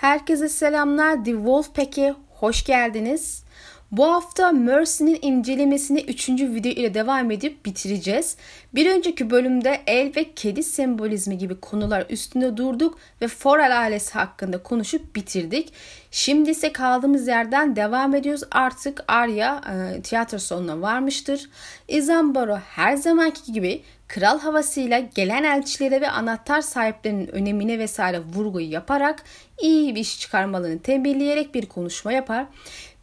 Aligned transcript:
Herkese 0.00 0.48
selamlar. 0.48 1.24
The 1.24 1.32
Wolfpack'e 1.32 2.14
hoş 2.28 2.64
geldiniz. 2.64 3.44
Bu 3.92 4.12
hafta 4.12 4.52
Mercy'nin 4.52 5.18
incelemesini 5.22 6.00
3. 6.00 6.28
video 6.28 6.72
ile 6.72 6.94
devam 6.94 7.30
edip 7.30 7.66
bitireceğiz. 7.66 8.36
Bir 8.74 8.90
önceki 8.90 9.30
bölümde 9.30 9.80
el 9.86 10.16
ve 10.16 10.34
kedi 10.34 10.62
sembolizmi 10.62 11.38
gibi 11.38 11.60
konular 11.60 12.06
üstünde 12.10 12.56
durduk 12.56 12.98
ve 13.22 13.28
Forel 13.28 13.80
ailesi 13.80 14.12
hakkında 14.12 14.62
konuşup 14.62 15.16
bitirdik. 15.16 15.72
Şimdi 16.10 16.50
ise 16.50 16.72
kaldığımız 16.72 17.28
yerden 17.28 17.76
devam 17.76 18.14
ediyoruz. 18.14 18.42
Artık 18.50 19.04
Arya 19.08 19.60
e, 19.72 20.02
tiyatro 20.02 20.38
sonuna 20.38 20.80
varmıştır. 20.80 21.50
Izambaro 21.88 22.56
her 22.56 22.96
zamanki 22.96 23.52
gibi 23.52 23.82
kral 24.08 24.38
havasıyla 24.38 24.98
gelen 24.98 25.44
elçilere 25.44 26.00
ve 26.00 26.10
anahtar 26.10 26.60
sahiplerinin 26.60 27.26
önemine 27.26 27.78
vesaire 27.78 28.20
vurgu 28.20 28.60
yaparak 28.60 29.24
iyi 29.62 29.94
bir 29.94 30.00
iş 30.00 30.20
çıkarmalarını 30.20 30.78
tembihleyerek 30.82 31.54
bir 31.54 31.66
konuşma 31.66 32.12
yapar. 32.12 32.46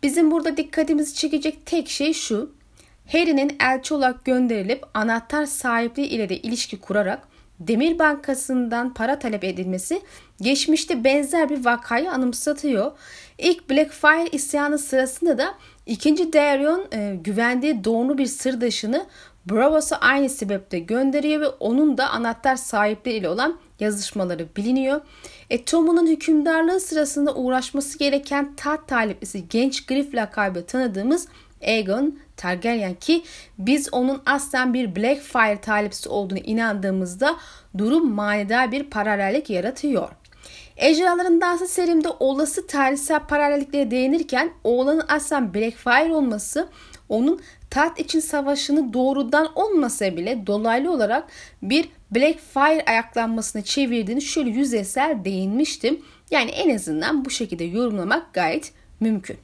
Bizim 0.04 0.32
burada 0.32 0.58
dikkatimizi 0.58 1.16
çekecek 1.16 1.66
tek 1.66 1.90
şey 1.90 2.14
şu. 2.14 2.52
Harry'nin 3.12 3.58
elçi 3.60 3.94
olarak 3.94 4.26
gönderilip 4.26 4.84
anahtar 4.94 5.46
sahipliği 5.46 6.08
ile 6.08 6.30
de 6.30 6.38
ilişki 6.38 6.80
kurarak 6.80 7.28
Demir 7.60 8.00
Bankası'ndan 8.00 8.94
para 8.94 9.20
talep 9.20 9.44
edilmesi 9.44 10.02
geçmişte 10.42 11.04
benzer 11.04 11.50
bir 11.50 11.66
vakayı 11.66 12.12
anımsatıyor. 12.12 12.92
İlk 13.38 13.70
Blackfire 13.70 14.30
isyanı 14.32 14.80
sırasında 14.80 15.38
da 15.38 15.54
ikinci 15.86 16.34
Darion 16.34 16.86
e, 16.94 17.16
güvendiği 17.24 17.84
doğru 17.84 18.18
bir 18.18 18.26
sırdaşını 18.26 19.06
Bravos'u 19.46 19.96
aynı 20.02 20.30
sebeple 20.30 20.80
gönderiyor 20.80 21.42
ve 21.42 21.48
onun 21.48 21.98
da 21.98 22.10
anahtar 22.10 22.56
sahipliği 22.56 23.18
ile 23.18 23.30
olan 23.30 23.60
yazışmaları 23.80 24.48
biliniyor. 24.56 25.02
E, 25.50 25.64
Tom'un 25.64 26.08
hükümdarlığı 26.08 26.80
sırasında 26.80 27.36
uğraşması 27.36 28.00
gereken 28.00 28.56
taht 28.56 28.88
taliplisi 28.88 29.50
genç 29.50 29.86
Griff 29.86 30.16
lakabı 30.16 30.66
tanıdığımız 30.66 31.28
Aegon 31.64 32.20
Targaryen 32.38 32.94
ki 32.94 33.24
biz 33.58 33.94
onun 33.94 34.22
aslen 34.26 34.74
bir 34.74 34.96
Blackfire 34.96 35.62
talipsi 35.62 36.10
olduğunu 36.10 36.40
inandığımızda 36.40 37.36
durum 37.78 38.12
manidar 38.12 38.72
bir 38.72 38.84
paralellik 38.84 39.50
yaratıyor. 39.50 40.10
Ejderhaların 40.78 41.42
Dansı 41.42 41.68
serimde 41.68 42.10
olası 42.20 42.68
tarihsel 42.68 43.20
paralelliklere 43.20 43.92
değinirken 43.92 44.52
oğlanın 44.64 45.06
aslen 45.08 45.54
Blackfire 45.54 46.14
olması 46.14 46.68
onun 47.10 47.42
taht 47.70 48.00
için 48.00 48.20
savaşını 48.20 48.94
doğrudan 48.94 49.50
olmasa 49.56 50.18
bile 50.18 50.48
dolaylı 50.48 50.92
olarak 50.92 51.28
bir 51.62 51.90
Blackfire 52.12 52.86
ayaklanmasına 52.86 53.62
çevirdiğini 53.62 54.22
şöyle 54.22 54.50
yüzeysel 54.50 55.26
değinmiştim. 55.26 56.02
Yani 56.32 56.52
en 56.52 56.76
azından 56.76 57.26
bu 57.26 57.30
şekilde 57.30 57.64
yorumlamak 57.64 58.34
gayet 58.34 58.72
mümkün. 59.00 59.38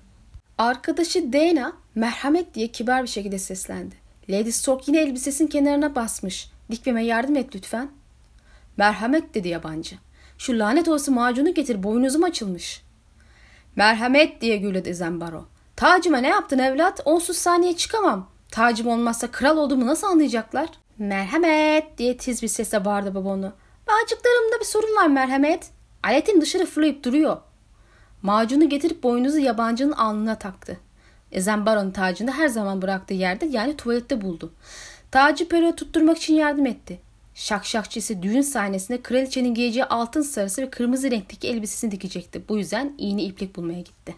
Arkadaşı 0.58 1.34
Dana 1.34 1.73
merhamet 1.95 2.53
diye 2.53 2.67
kibar 2.67 3.03
bir 3.03 3.08
şekilde 3.08 3.39
seslendi. 3.39 3.95
Lady 4.30 4.52
Stark 4.52 4.88
yine 4.88 5.02
elbisesinin 5.02 5.50
kenarına 5.50 5.95
basmış. 5.95 6.50
Dikmeme 6.72 7.03
yardım 7.06 7.36
et 7.36 7.56
lütfen. 7.56 7.89
Merhamet 8.78 9.34
dedi 9.34 9.47
yabancı. 9.47 9.95
Şu 10.38 10.59
lanet 10.59 10.88
olası 10.88 11.11
macunu 11.11 11.53
getir 11.53 11.84
boynuzum 11.84 12.23
açılmış. 12.23 12.81
Merhamet 13.75 14.41
diye 14.41 14.58
gülüyordu 14.58 14.94
Zembaro. 14.94 15.45
Tacıma 15.75 16.17
ne 16.17 16.28
yaptın 16.28 16.59
evlat? 16.59 17.02
Onsuz 17.06 17.38
saniye 17.38 17.75
çıkamam. 17.75 18.30
Tacım 18.52 18.88
olmazsa 18.88 19.31
kral 19.31 19.58
olduğumu 19.58 19.86
nasıl 19.86 20.08
anlayacaklar? 20.08 20.69
Merhamet 21.04 21.98
diye 21.98 22.18
tiz 22.18 22.44
bir 22.44 22.48
sesle 22.48 22.86
bağırdı 22.86 23.16
babonu. 23.16 23.54
Bağcıklarımda 23.88 24.59
bir 24.59 24.66
sorun 24.66 24.96
var 24.96 25.08
merhamet. 25.08 25.70
Aletim 26.04 26.42
dışarı 26.42 26.66
fırlayıp 26.66 27.04
duruyor. 27.04 27.38
Macunu 28.22 28.70
getirip 28.70 29.04
boynuzu 29.04 29.38
yabancının 29.38 29.92
alnına 29.92 30.40
taktı. 30.40 30.80
Ezen 31.31 31.66
baron 31.66 31.92
tacını 31.92 32.31
her 32.31 32.48
zaman 32.48 32.81
bıraktığı 32.81 33.14
yerde 33.14 33.46
yani 33.46 33.78
tuvalette 33.78 34.22
buldu. 34.22 34.54
Tacı 35.12 35.50
peruğu 35.50 35.75
tutturmak 35.75 36.18
için 36.18 36.34
yardım 36.34 36.66
etti. 36.66 37.00
Şakşakçısı 37.35 38.24
düğün 38.24 38.41
sahnesinde 38.41 39.02
kraliçenin 39.02 39.53
giyeceği 39.53 39.85
altın 39.85 40.22
sarısı 40.22 40.62
ve 40.62 40.70
kırmızı 40.70 41.12
renkteki 41.12 41.47
elbisesini 41.47 41.91
dikecekti. 41.91 42.47
Bu 42.50 42.58
yüzden 42.58 42.94
iğne 42.97 43.24
iplik 43.24 43.56
bulmaya 43.56 43.80
gitti. 43.80 44.16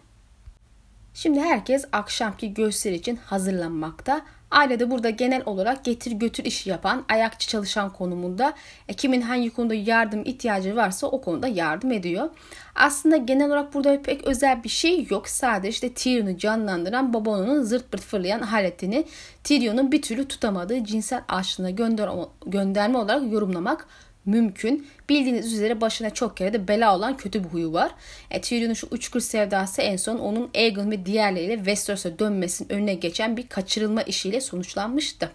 Şimdi 1.14 1.40
herkes 1.40 1.84
akşamki 1.92 2.54
gösteri 2.54 2.94
için 2.94 3.16
hazırlanmakta. 3.16 4.24
Aile 4.50 4.80
de 4.80 4.90
burada 4.90 5.10
genel 5.10 5.42
olarak 5.46 5.84
getir 5.84 6.12
götür 6.12 6.44
işi 6.44 6.70
yapan, 6.70 7.04
ayakçı 7.08 7.48
çalışan 7.48 7.92
konumunda. 7.92 8.54
E, 8.88 8.94
kimin 8.94 9.20
hangi 9.20 9.50
konuda 9.50 9.74
yardım 9.74 10.22
ihtiyacı 10.24 10.76
varsa 10.76 11.06
o 11.06 11.20
konuda 11.20 11.48
yardım 11.48 11.92
ediyor. 11.92 12.30
Aslında 12.74 13.16
genel 13.16 13.46
olarak 13.46 13.74
burada 13.74 14.02
pek 14.02 14.24
özel 14.24 14.64
bir 14.64 14.68
şey 14.68 15.06
yok. 15.10 15.28
Sadece 15.28 15.68
işte 15.68 15.92
Tyrion'u 15.92 16.38
canlandıran 16.38 17.14
Babon'un 17.14 17.62
zırt 17.62 17.92
pırt 17.92 18.02
fırlayan 18.02 18.40
haletini 18.40 19.04
Tyrion'un 19.44 19.92
bir 19.92 20.02
türlü 20.02 20.28
tutamadığı 20.28 20.84
cinsel 20.84 21.22
aşkına 21.28 21.70
gönder 21.70 22.10
gönderme 22.46 22.98
olarak 22.98 23.32
yorumlamak 23.32 23.86
mümkün. 24.26 24.86
Bildiğiniz 25.08 25.52
üzere 25.52 25.80
başına 25.80 26.10
çok 26.10 26.36
kere 26.36 26.52
de 26.52 26.68
bela 26.68 26.96
olan 26.96 27.16
kötü 27.16 27.44
bir 27.44 27.48
huyu 27.48 27.72
var. 27.72 27.90
E, 28.30 28.40
Tyrion'un 28.40 28.74
şu 28.74 28.88
uçkur 28.90 29.20
sevdası 29.20 29.82
en 29.82 29.96
son 29.96 30.18
onun 30.18 30.50
Aegon 30.54 30.90
ve 30.90 31.06
diğerleriyle 31.06 31.56
Westeros'a 31.56 32.18
dönmesinin 32.18 32.72
önüne 32.72 32.94
geçen 32.94 33.36
bir 33.36 33.48
kaçırılma 33.48 34.02
işiyle 34.02 34.40
sonuçlanmıştı. 34.40 35.30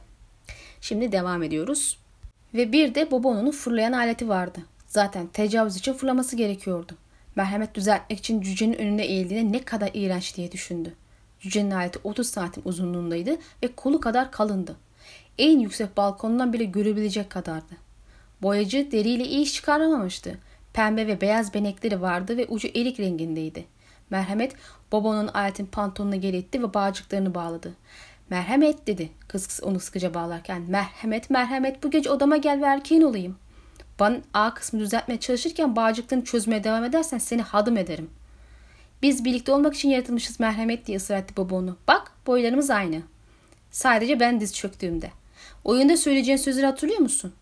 Şimdi 0.82 1.12
devam 1.12 1.44
ediyoruz. 1.44 1.98
Ve 2.54 2.72
bir 2.72 2.96
de 2.96 3.12
Bobono'nun 3.12 3.52
fırlayan 3.52 3.92
aleti 3.92 4.30
vardı. 4.30 4.60
Zaten 4.88 5.28
tecavüz 5.28 5.76
için 5.76 5.94
fırlaması 5.94 6.36
gerekiyordu. 6.36 6.94
Merhamet 7.36 7.76
düzeltmek 7.76 8.20
için 8.20 8.42
cücenin 8.42 8.74
önüne 8.74 9.06
eğildiğinde 9.06 9.58
ne 9.58 9.64
kadar 9.64 9.90
iğrenç 9.94 10.38
diye 10.38 10.52
düşündü. 10.52 10.94
Cücenin 11.40 11.72
aleti 11.72 12.00
30 12.04 12.30
santim 12.30 12.64
uzunluğundaydı 12.66 13.38
ve 13.64 13.68
kolu 13.76 14.00
kadar 14.00 14.32
kalındı. 14.32 14.76
En 15.38 15.60
yüksek 15.60 15.98
balkondan 15.98 16.54
bile 16.54 16.64
görebilecek 16.64 17.30
kadardı. 17.30 17.91
Boyacı 18.42 18.92
deriyle 18.92 19.26
iyi 19.26 19.42
iş 19.42 19.54
çıkaramamıştı. 19.54 20.38
Pembe 20.74 21.08
ve 21.08 21.22
beyaz 21.22 21.54
benekleri 21.54 22.02
vardı 22.02 22.38
ve 22.38 22.48
ucu 22.48 22.68
erik 22.68 23.00
rengindeydi. 23.00 23.66
Merhamet 24.10 24.56
Bobo'nun 24.92 25.28
aletin 25.28 25.66
pantolonuna 25.66 26.16
geri 26.16 26.46
ve 26.54 26.74
bağcıklarını 26.74 27.36
bağladı. 27.36 27.74
Merhamet 28.30 28.88
dedi 28.88 29.10
kız 29.28 29.60
onu 29.64 29.80
sıkıca 29.80 30.14
bağlarken. 30.14 30.62
Merhamet 30.62 31.30
merhamet 31.30 31.84
bu 31.84 31.92
gece 31.92 32.10
odama 32.10 32.38
gel 32.38 32.62
ve 32.62 32.66
erkeğin 32.66 33.02
olayım. 33.02 33.38
Bana 34.00 34.18
A 34.34 34.54
kısmı 34.54 34.80
düzeltmeye 34.80 35.20
çalışırken 35.20 35.76
bağcıklarını 35.76 36.26
çözmeye 36.26 36.64
devam 36.64 36.84
edersen 36.84 37.18
seni 37.18 37.42
hadım 37.42 37.78
ederim. 37.78 38.10
Biz 39.02 39.26
birlikte 39.26 39.52
olmak 39.52 39.74
için 39.74 39.90
yaratılmışız 39.90 40.40
merhamet 40.40 40.88
diye 40.88 40.98
ısrar 40.98 41.18
etti 41.18 41.38
babonu. 41.38 41.78
Bak 41.88 42.12
boylarımız 42.28 42.70
aynı. 42.70 43.02
Sadece 43.72 44.20
ben 44.20 44.42
diz 44.42 44.56
çöktüğümde. 44.56 45.12
Oyunda 45.64 45.98
söyleyeceğin 45.98 46.38
sözleri 46.38 46.66
hatırlıyor 46.66 47.00
musun? 47.00 47.34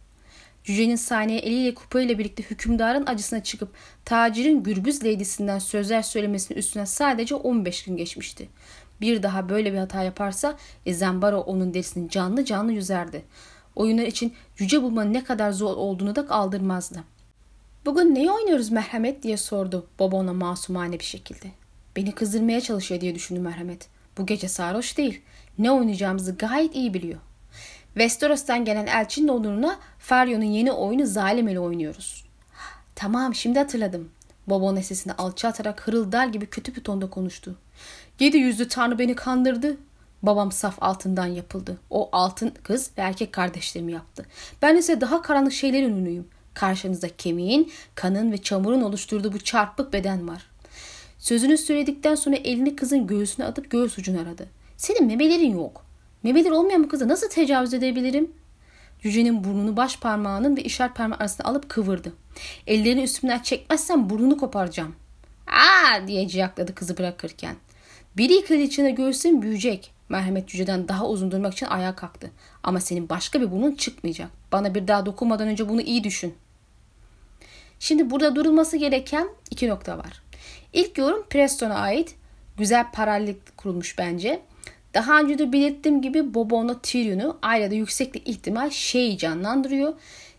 Cücenin 0.63 0.95
sahneye 0.95 1.39
eliyle 1.39 1.73
kupayla 1.73 2.17
birlikte 2.19 2.43
hükümdarın 2.43 3.05
acısına 3.05 3.43
çıkıp 3.43 3.69
tacirin 4.05 4.63
gürbüz 4.63 5.03
leydisinden 5.03 5.59
sözler 5.59 6.01
söylemesinin 6.01 6.59
üstüne 6.59 6.85
sadece 6.85 7.35
15 7.35 7.83
gün 7.83 7.97
geçmişti. 7.97 8.49
Bir 9.01 9.23
daha 9.23 9.49
böyle 9.49 9.73
bir 9.73 9.77
hata 9.77 10.03
yaparsa 10.03 10.57
Ezembaro 10.85 11.39
onun 11.39 11.73
derisini 11.73 12.09
canlı 12.09 12.45
canlı 12.45 12.71
yüzerdi. 12.71 13.23
Oyunlar 13.75 14.03
için 14.03 14.33
cüce 14.55 14.81
bulmanın 14.81 15.13
ne 15.13 15.23
kadar 15.23 15.51
zor 15.51 15.77
olduğunu 15.77 16.15
da 16.15 16.29
aldırmazdı. 16.29 17.03
Bugün 17.85 18.15
neyi 18.15 18.31
oynuyoruz 18.31 18.71
merhamet 18.71 19.23
diye 19.23 19.37
sordu 19.37 19.87
baba 19.99 20.15
ona 20.15 20.33
masumane 20.33 20.99
bir 20.99 21.03
şekilde. 21.03 21.47
Beni 21.95 22.11
kızdırmaya 22.11 22.61
çalışıyor 22.61 23.01
diye 23.01 23.15
düşündü 23.15 23.39
merhamet. 23.39 23.87
Bu 24.17 24.25
gece 24.25 24.47
sarhoş 24.47 24.97
değil. 24.97 25.21
Ne 25.57 25.71
oynayacağımızı 25.71 26.35
gayet 26.35 26.75
iyi 26.75 26.93
biliyor. 26.93 27.19
Westeros'tan 27.93 28.65
gelen 28.65 28.87
elçinin 28.87 29.27
onuruna 29.27 29.79
Farion'un 30.09 30.45
yeni 30.45 30.71
oyunu 30.71 31.05
Zalim 31.05 31.47
ile 31.47 31.59
oynuyoruz. 31.59 32.25
Tamam 32.95 33.35
şimdi 33.35 33.59
hatırladım. 33.59 34.09
Bobon 34.47 34.81
sesini 34.81 35.13
alçaltarak 35.13 35.87
hırıldar 35.87 36.27
gibi 36.27 36.45
kötü 36.45 36.75
bir 36.75 36.83
tonda 36.83 37.09
konuştu. 37.09 37.55
Yedi 38.19 38.37
yüzlü 38.37 38.67
tanrı 38.67 38.99
beni 38.99 39.15
kandırdı. 39.15 39.77
Babam 40.23 40.51
saf 40.51 40.83
altından 40.83 41.25
yapıldı. 41.25 41.77
O 41.89 42.09
altın 42.11 42.53
kız 42.63 42.91
ve 42.97 43.01
erkek 43.01 43.33
kardeşlerimi 43.33 43.91
yaptı. 43.91 44.25
Ben 44.61 44.77
ise 44.77 45.01
daha 45.01 45.21
karanlık 45.21 45.53
şeylerin 45.53 45.97
ünlüyüm. 45.97 46.27
Karşınızda 46.53 47.09
kemiğin, 47.17 47.71
kanın 47.95 48.31
ve 48.31 48.37
çamurun 48.37 48.81
oluşturduğu 48.81 49.33
bu 49.33 49.39
çarpık 49.39 49.93
beden 49.93 50.27
var. 50.27 50.45
Sözünü 51.17 51.57
söyledikten 51.57 52.15
sonra 52.15 52.35
elini 52.35 52.75
kızın 52.75 53.07
göğsüne 53.07 53.45
atıp 53.45 53.71
göğüs 53.71 53.97
ucunu 53.97 54.21
aradı. 54.21 54.47
Senin 54.77 55.05
memelerin 55.05 55.53
yok. 55.53 55.85
Memeleri 56.23 56.53
olmayan 56.53 56.83
bu 56.83 56.89
kıza 56.89 57.07
nasıl 57.07 57.29
tecavüz 57.29 57.73
edebilirim? 57.73 58.38
Cücenin 59.01 59.43
burnunu 59.43 59.77
baş 59.77 59.99
parmağının 59.99 60.57
ve 60.57 60.63
işaret 60.63 60.95
parmağı 60.95 61.19
arasında 61.19 61.47
alıp 61.47 61.69
kıvırdı. 61.69 62.13
Ellerini 62.67 63.03
üstümden 63.03 63.39
çekmezsen 63.39 64.09
burnunu 64.09 64.37
koparacağım. 64.37 64.95
Aa 65.47 66.07
diye 66.07 66.27
ciyakladı 66.27 66.75
kızı 66.75 66.97
bırakırken. 66.97 67.55
Biri 68.17 68.45
kraliçene 68.45 68.91
göğsün 68.91 69.41
büyüyecek. 69.41 69.91
Merhamet 70.09 70.47
cüceden 70.47 70.87
daha 70.87 71.07
uzun 71.07 71.31
durmak 71.31 71.53
için 71.53 71.65
ayağa 71.65 71.95
kalktı. 71.95 72.31
Ama 72.63 72.79
senin 72.79 73.09
başka 73.09 73.41
bir 73.41 73.51
burnun 73.51 73.75
çıkmayacak. 73.75 74.29
Bana 74.51 74.75
bir 74.75 74.87
daha 74.87 75.05
dokunmadan 75.05 75.47
önce 75.47 75.69
bunu 75.69 75.81
iyi 75.81 76.03
düşün. 76.03 76.35
Şimdi 77.79 78.09
burada 78.09 78.35
durulması 78.35 78.77
gereken 78.77 79.27
iki 79.51 79.69
nokta 79.69 79.97
var. 79.97 80.21
İlk 80.73 80.97
yorum 80.97 81.25
Preston'a 81.29 81.75
ait. 81.75 82.15
Güzel 82.57 82.91
paralellik 82.91 83.57
kurulmuş 83.57 83.97
bence. 83.97 84.41
Daha 84.93 85.21
önce 85.21 85.37
de 85.39 85.53
belirttiğim 85.53 86.01
gibi 86.01 86.33
Bobon'la 86.33 86.79
Tyrion'u 86.79 87.37
ayrıca 87.41 87.75
yükseklik 87.75 88.27
ihtimal 88.27 88.69
şeyi 88.69 89.17
canlandırıyor. 89.17 89.93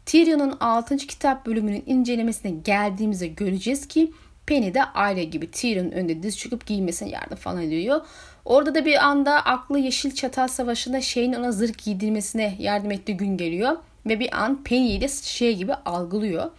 Tyrion'un 0.07 0.57
6. 0.61 0.97
kitap 0.97 1.47
bölümünün 1.47 1.83
incelemesine 1.87 2.51
geldiğimizde 2.51 3.27
göreceğiz 3.27 3.89
ki 3.89 4.13
Penny 4.47 4.75
de 4.75 4.85
Arya 4.85 5.25
gibi 5.25 5.51
Tyrion'un 5.51 5.91
önünde 5.91 6.23
diz 6.23 6.39
çöküp 6.39 6.67
giymesine 6.67 7.09
yardım 7.09 7.37
falan 7.37 7.63
ediyor. 7.63 8.01
Orada 8.45 8.75
da 8.75 8.85
bir 8.85 9.07
anda 9.07 9.37
aklı 9.37 9.79
Yeşil 9.79 10.15
Çatal 10.15 10.49
Savaşı'nda 10.49 11.01
şeyin 11.01 11.33
ona 11.33 11.53
zırh 11.53 11.85
giydirmesine 11.85 12.57
yardım 12.59 12.91
ettiği 12.91 13.17
gün 13.17 13.37
geliyor. 13.37 13.77
Ve 14.07 14.21
bir 14.21 14.43
an 14.43 14.65
Penny'yi 14.65 15.01
de 15.01 15.09
şey 15.09 15.57
gibi 15.57 15.75
algılıyor. 15.75 16.51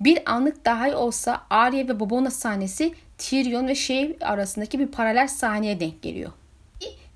Bir 0.00 0.32
anlık 0.32 0.64
dahi 0.64 0.94
olsa 0.94 1.40
Arya 1.50 1.88
ve 1.88 2.00
Bobona 2.00 2.30
sahnesi 2.30 2.94
Tyrion 3.18 3.68
ve 3.68 3.74
şey 3.74 4.16
arasındaki 4.20 4.78
bir 4.78 4.86
paralel 4.86 5.28
sahneye 5.28 5.80
denk 5.80 6.02
geliyor. 6.02 6.32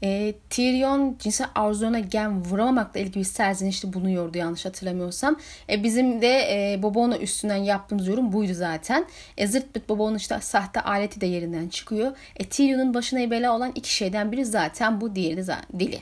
E, 0.03 0.35
Tyrion 0.51 1.17
cinsel 1.19 1.47
arzularına 1.55 1.99
gen 1.99 2.45
vuramamakla 2.45 3.01
ilgili 3.01 3.15
bir 3.15 3.25
serzenişte 3.25 3.93
bulunuyordu 3.93 4.39
yanlış 4.39 4.65
hatırlamıyorsam. 4.65 5.37
E, 5.71 5.83
bizim 5.83 6.23
de 6.23 6.39
e, 6.73 6.83
Bobona 6.83 7.19
üstünden 7.19 7.57
yaptığımız 7.57 8.09
yorum 8.09 8.33
buydu 8.33 8.55
zaten. 8.55 9.07
E, 9.37 9.47
zırt 9.47 9.75
pırt 9.75 9.89
Bobona'nın 9.89 10.19
işte 10.19 10.39
sahte 10.41 10.81
aleti 10.81 11.21
de 11.21 11.27
yerinden 11.27 11.69
çıkıyor. 11.69 12.17
E, 12.37 12.45
Tyrion'un 12.45 12.95
başına 12.95 13.31
bela 13.31 13.57
olan 13.57 13.73
iki 13.75 13.95
şeyden 13.95 14.33
biri 14.33 14.45
zaten 14.45 15.01
bu 15.01 15.15
diğeri 15.15 15.47
de 15.47 15.57
dili. 15.79 15.99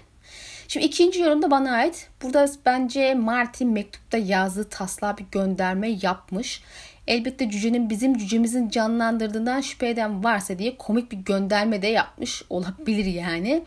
Şimdi 0.68 0.86
ikinci 0.86 1.20
yorum 1.20 1.42
da 1.42 1.50
bana 1.50 1.72
ait. 1.72 2.08
Burada 2.22 2.48
bence 2.66 3.14
Martin 3.14 3.68
mektupta 3.68 4.18
yazdığı 4.18 4.68
taslağı 4.68 5.18
bir 5.18 5.24
gönderme 5.32 5.88
yapmış. 6.02 6.62
Elbette 7.06 7.50
cücenin 7.50 7.90
bizim 7.90 8.18
cücemizin 8.18 8.68
canlandırdığından 8.68 9.60
şüphe 9.60 9.88
eden 9.88 10.24
varsa 10.24 10.58
diye 10.58 10.76
komik 10.76 11.12
bir 11.12 11.16
gönderme 11.16 11.82
de 11.82 11.86
yapmış 11.86 12.42
olabilir 12.50 13.04
yani. 13.04 13.64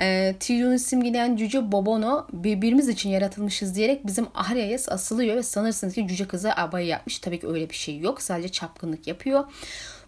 E, 0.00 0.34
Tyrion'u 0.40 0.78
simgeleyen 0.78 1.36
cüce 1.36 1.72
Bobono 1.72 2.26
birbirimiz 2.32 2.88
için 2.88 3.10
yaratılmışız 3.10 3.74
diyerek 3.74 4.06
bizim 4.06 4.26
Arya'ya 4.34 4.78
asılıyor 4.88 5.36
ve 5.36 5.42
sanırsınız 5.42 5.94
ki 5.94 6.08
cüce 6.08 6.28
kızı 6.28 6.52
abayı 6.56 6.86
yapmış. 6.86 7.18
Tabii 7.18 7.40
ki 7.40 7.48
öyle 7.48 7.70
bir 7.70 7.74
şey 7.74 7.98
yok. 7.98 8.22
Sadece 8.22 8.48
çapkınlık 8.48 9.06
yapıyor. 9.06 9.44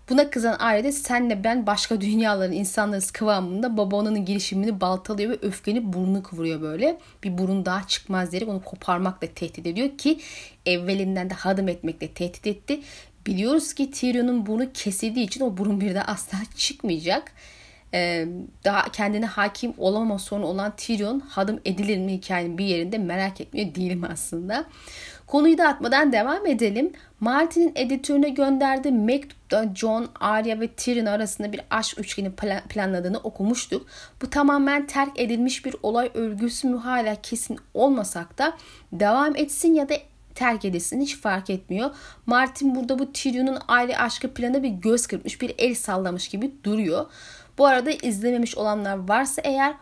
Buna 0.08 0.30
kızan 0.30 0.56
Arya 0.58 0.84
da 0.84 0.92
senle 0.92 1.44
ben 1.44 1.66
başka 1.66 2.00
dünyaların 2.00 2.52
insanlarız 2.52 3.10
kıvamında 3.10 3.76
babanın 3.76 4.24
girişimini 4.24 4.80
baltalıyor 4.80 5.30
ve 5.30 5.38
öfkeni 5.42 5.92
burnunu 5.92 6.22
kıvırıyor 6.22 6.60
böyle. 6.60 6.98
Bir 7.24 7.38
burun 7.38 7.64
daha 7.66 7.86
çıkmaz 7.86 8.32
diyerek 8.32 8.48
onu 8.48 8.64
koparmakla 8.64 9.28
tehdit 9.34 9.66
ediyor 9.66 9.98
ki 9.98 10.18
evvelinden 10.66 11.30
de 11.30 11.34
hadım 11.34 11.68
etmekle 11.68 12.08
tehdit 12.08 12.46
etti. 12.46 12.80
Biliyoruz 13.26 13.74
ki 13.74 13.90
Tyrion'un 13.90 14.46
burnu 14.46 14.72
kesildiği 14.72 15.26
için 15.26 15.40
o 15.40 15.56
burun 15.56 15.80
bir 15.80 15.94
de 15.94 16.02
asla 16.02 16.38
çıkmayacak. 16.56 17.32
Ee, 17.94 18.28
daha 18.64 18.92
kendine 18.92 19.26
hakim 19.26 19.74
olamama 19.78 20.18
sorunu 20.18 20.46
olan 20.46 20.76
Tyrion 20.76 21.20
hadım 21.20 21.60
edilir 21.64 21.98
mi 21.98 22.12
hikayenin 22.12 22.58
bir 22.58 22.64
yerinde 22.64 22.98
merak 22.98 23.40
etmiyor 23.40 23.74
değilim 23.74 24.04
aslında. 24.12 24.64
Konuyu 25.26 25.58
da 25.58 25.68
atmadan 25.68 26.12
devam 26.12 26.46
edelim. 26.46 26.92
Martin'in 27.20 27.72
editörüne 27.74 28.28
gönderdiği 28.28 28.92
mektupta 28.92 29.74
John, 29.74 30.08
Arya 30.20 30.60
ve 30.60 30.68
Tyrion 30.68 31.06
arasında 31.06 31.52
bir 31.52 31.60
aşk 31.70 31.98
üçgeni 31.98 32.30
planladığını 32.68 33.18
okumuştuk. 33.18 33.86
Bu 34.22 34.30
tamamen 34.30 34.86
terk 34.86 35.20
edilmiş 35.20 35.64
bir 35.64 35.74
olay 35.82 36.10
örgüsü 36.14 36.68
mü 36.68 36.76
hala 36.76 37.16
kesin 37.22 37.58
olmasak 37.74 38.38
da 38.38 38.56
devam 38.92 39.36
etsin 39.36 39.74
ya 39.74 39.88
da 39.88 39.94
terk 40.34 40.64
edilsin 40.64 41.00
hiç 41.00 41.16
fark 41.16 41.50
etmiyor. 41.50 41.90
Martin 42.26 42.74
burada 42.74 42.98
bu 42.98 43.12
Tyrion'un 43.12 43.58
aile 43.68 43.98
aşkı 43.98 44.34
planı 44.34 44.62
bir 44.62 44.68
göz 44.68 45.06
kırpmış, 45.06 45.40
bir 45.40 45.54
el 45.58 45.74
sallamış 45.74 46.28
gibi 46.28 46.52
duruyor. 46.64 47.06
Bu 47.58 47.66
arada 47.66 47.90
izlememiş 47.90 48.56
olanlar 48.56 49.08
varsa 49.08 49.42
eğer 49.44 49.74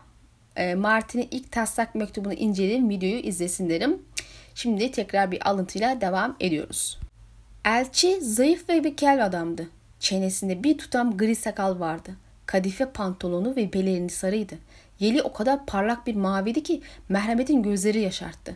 e, 0.55 0.75
Martin'in 0.75 1.27
ilk 1.31 1.51
taslak 1.51 1.95
mektubunu 1.95 2.33
inceleyin 2.33 2.89
videoyu 2.89 3.19
izlesin 3.19 3.69
derim. 3.69 4.01
Şimdi 4.55 4.91
tekrar 4.91 5.31
bir 5.31 5.49
alıntıyla 5.49 6.01
devam 6.01 6.35
ediyoruz. 6.39 6.99
Elçi 7.67 8.21
zayıf 8.21 8.69
ve 8.69 8.83
bir 8.83 8.97
kel 8.97 9.25
adamdı. 9.25 9.67
Çenesinde 9.99 10.63
bir 10.63 10.77
tutam 10.77 11.17
gri 11.17 11.35
sakal 11.35 11.79
vardı. 11.79 12.11
Kadife 12.45 12.85
pantolonu 12.85 13.55
ve 13.55 13.73
belerini 13.73 14.09
sarıydı. 14.09 14.55
Yeli 14.99 15.21
o 15.21 15.33
kadar 15.33 15.65
parlak 15.65 16.07
bir 16.07 16.15
maviydi 16.15 16.63
ki 16.63 16.81
merhametin 17.09 17.63
gözleri 17.63 18.01
yaşarttı. 18.01 18.55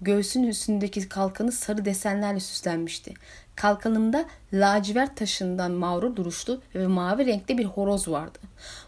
Göğsünün 0.00 0.46
üstündeki 0.46 1.08
kalkanı 1.08 1.52
sarı 1.52 1.84
desenlerle 1.84 2.40
süslenmişti. 2.40 3.14
Kalkanında 3.56 4.24
lacivert 4.52 5.16
taşından 5.16 5.72
mağrur 5.72 6.16
duruşlu 6.16 6.60
ve 6.74 6.86
mavi 6.86 7.26
renkte 7.26 7.58
bir 7.58 7.64
horoz 7.64 8.08
vardı. 8.08 8.38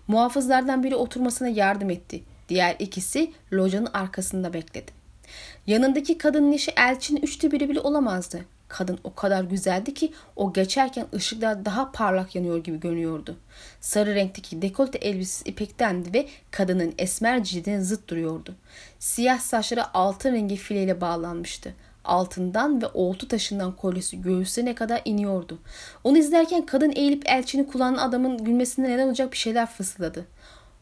Muhafızlardan 0.08 0.82
biri 0.82 0.96
oturmasına 0.96 1.48
yardım 1.48 1.90
etti. 1.90 2.22
Diğer 2.48 2.76
ikisi 2.78 3.32
locanın 3.52 3.88
arkasında 3.94 4.52
bekledi. 4.52 4.92
Yanındaki 5.66 6.18
kadının 6.18 6.52
işi 6.52 6.70
elçinin 6.70 7.22
üçte 7.22 7.50
biri 7.50 7.68
bile 7.68 7.80
olamazdı. 7.80 8.44
Kadın 8.72 8.98
o 9.04 9.14
kadar 9.14 9.44
güzeldi 9.44 9.94
ki 9.94 10.12
o 10.36 10.52
geçerken 10.52 11.06
ışıklar 11.14 11.64
daha 11.64 11.92
parlak 11.92 12.34
yanıyor 12.34 12.64
gibi 12.64 12.80
görünüyordu. 12.80 13.36
Sarı 13.80 14.14
renkteki 14.14 14.62
dekolte 14.62 14.98
elbisesi 14.98 15.50
ipektendi 15.50 16.14
ve 16.14 16.28
kadının 16.50 16.94
esmer 16.98 17.44
cildine 17.44 17.80
zıt 17.80 18.08
duruyordu. 18.08 18.54
Siyah 18.98 19.38
saçları 19.38 19.94
altın 19.94 20.32
rengi 20.32 20.56
fileyle 20.56 21.00
bağlanmıştı. 21.00 21.74
Altından 22.04 22.82
ve 22.82 22.86
oltu 22.86 23.28
taşından 23.28 23.76
kolyesi 23.76 24.22
göğüslerine 24.22 24.74
kadar 24.74 25.02
iniyordu. 25.04 25.58
Onu 26.04 26.18
izlerken 26.18 26.66
kadın 26.66 26.92
eğilip 26.96 27.22
elçini 27.26 27.66
kullanan 27.66 27.98
adamın 27.98 28.44
gülmesine 28.44 28.88
neden 28.88 29.06
olacak 29.06 29.32
bir 29.32 29.36
şeyler 29.36 29.66
fısıldadı. 29.66 30.26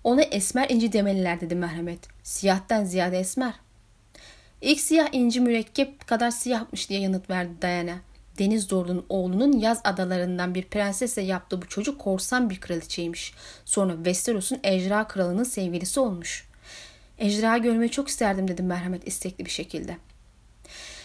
Ona 0.05 0.23
esmer 0.23 0.71
inci 0.71 0.93
demeliler 0.93 1.41
dedi 1.41 1.55
merhamet. 1.55 2.01
Siyahtan 2.23 2.85
ziyade 2.85 3.19
esmer. 3.19 3.55
İlk 4.61 4.81
siyah 4.81 5.09
inci 5.13 5.41
mürekkep 5.41 6.07
kadar 6.07 6.31
siyahmış 6.31 6.91
diye 6.91 7.01
yanıt 7.01 7.31
verdi 7.31 7.53
Diana. 7.63 7.99
Deniz 8.39 8.71
Dorlu'nun 8.71 9.07
oğlunun 9.09 9.53
yaz 9.53 9.81
adalarından 9.85 10.55
bir 10.55 10.63
prensesle 10.63 11.23
yaptığı 11.23 11.63
bu 11.63 11.69
çocuk 11.69 11.99
korsan 11.99 12.51
bir 12.51 12.61
kraliçeymiş. 12.61 13.35
Sonra 13.65 13.95
Westeros'un 13.95 14.61
ejderha 14.63 15.09
kralının 15.09 15.45
sevgilisi 15.45 16.01
olmuş. 16.01 16.49
Ejderha 17.19 17.59
görmeyi 17.59 17.91
çok 17.91 18.09
isterdim 18.09 18.49
dedim 18.49 18.67
merhamet 18.67 19.09
istekli 19.09 19.45
bir 19.45 19.51
şekilde. 19.51 19.97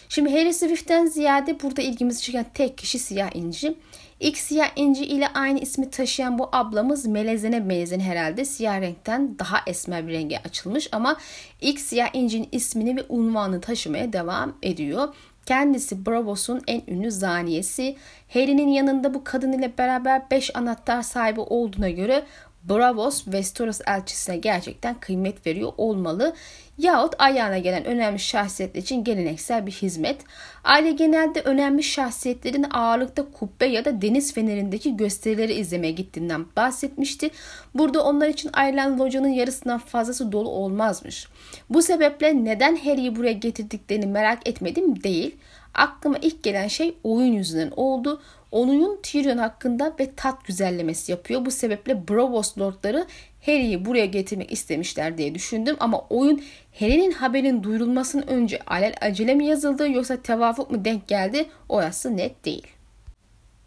Şimdi 0.10 0.31
Harry 0.31 0.54
Swift'ten 0.54 1.06
ziyade 1.06 1.60
burada 1.60 1.81
ilgimizi 1.81 2.22
çeken 2.22 2.46
tek 2.54 2.78
kişi 2.78 3.00
Siyah 3.00 3.36
İnci. 3.36 3.78
İlk 4.20 4.38
Siyah 4.38 4.70
İnci 4.76 5.06
ile 5.06 5.28
aynı 5.28 5.60
ismi 5.60 5.90
taşıyan 5.90 6.40
bu 6.40 6.50
ablamız 6.52 7.06
melezene 7.06 7.60
melezene 7.60 8.04
herhalde 8.04 8.45
siyah 8.45 8.81
renkten 8.81 9.40
daha 9.40 9.57
esmer 9.68 10.07
bir 10.07 10.14
renge 10.14 10.38
açılmış 10.38 10.90
ama 10.92 11.18
ilk 11.62 11.80
Siyah 11.80 12.10
İnci'nin 12.14 12.50
ismini 12.52 12.95
ve 12.98 13.06
unvanını 13.10 13.62
taşımaya 13.62 14.14
devam 14.14 14.57
ediyor. 14.64 15.16
Kendisi 15.45 16.06
Bravos'un 16.06 16.62
en 16.68 16.81
ünlü 16.88 17.12
zaniyesi. 17.12 17.95
Harry'nin 18.34 18.68
yanında 18.68 19.14
bu 19.14 19.24
kadın 19.24 19.52
ile 19.52 19.78
beraber 19.78 20.31
5 20.31 20.56
anahtar 20.56 21.02
sahibi 21.02 21.40
olduğuna 21.40 21.90
göre 21.90 22.24
Bravos 22.69 23.24
Westeros 23.24 23.81
elçisine 23.88 24.38
gerçekten 24.38 25.00
kıymet 25.00 25.48
veriyor 25.48 25.72
olmalı. 25.78 26.36
Yahut 26.78 27.14
ayağına 27.19 27.57
gelen 27.57 27.86
önemli 27.86 28.19
şahsiyetler 28.19 28.81
için 28.81 29.04
geleneksel 29.04 29.66
bir 29.66 29.72
hizmet. 29.72 30.22
Aile 30.64 30.92
genelde 30.92 31.42
önemli 31.42 31.84
şahsiyetlerin 31.84 32.66
ağırlıkta 32.72 33.26
kubbe 33.31 33.66
ya 33.66 33.86
da 33.86 34.02
deniz 34.02 34.34
fenerindeki 34.34 34.98
gösterileri 34.98 35.54
izlemeye 35.54 35.94
gittiğinden 35.94 36.45
bahsetmişti. 36.56 37.30
Burada 37.76 38.04
onlar 38.04 38.28
için 38.28 38.50
ayrılan 38.54 39.00
locanın 39.00 39.28
yarısından 39.28 39.80
fazlası 39.80 40.31
dolu 40.31 40.50
olmazmış. 40.50 41.28
Bu 41.69 41.81
sebeple 41.81 42.45
neden 42.45 42.76
Harry'i 42.76 43.16
buraya 43.16 43.34
getirdiklerini 43.34 44.06
merak 44.06 44.48
etmedim 44.48 45.04
değil. 45.04 45.36
Aklıma 45.74 46.18
ilk 46.22 46.44
gelen 46.44 46.68
şey 46.68 46.98
oyun 47.04 47.34
yüzünden 47.34 47.72
oldu. 47.76 48.22
Oyun 48.56 49.00
Tyrion 49.04 49.38
hakkında 49.38 49.95
ve 50.00 50.16
tat 50.16 50.45
güzellemesi 50.45 51.12
yapıyor. 51.12 51.45
Bu 51.45 51.52
sebeple 51.52 52.07
Bravos 52.07 52.57
Lordları 52.57 53.06
Harry'i 53.45 53.85
buraya 53.85 54.06
getirmek 54.06 54.52
istemişler 54.52 55.18
diye 55.18 55.35
düşündüm 55.35 55.76
ama 55.80 56.06
oyun 56.09 56.44
Harry'nin 56.80 57.12
haberin 57.12 57.64
duyurulmasının 57.64 58.28
önce 58.28 58.59
alel 58.68 58.94
acele 59.02 59.35
mi 59.35 59.45
yazıldı 59.45 59.90
yoksa 59.90 60.21
tevafuk 60.21 60.71
mu 60.71 60.85
denk 60.85 61.07
geldi 61.07 61.45
orası 61.69 62.18
net 62.18 62.45
değil. 62.45 62.68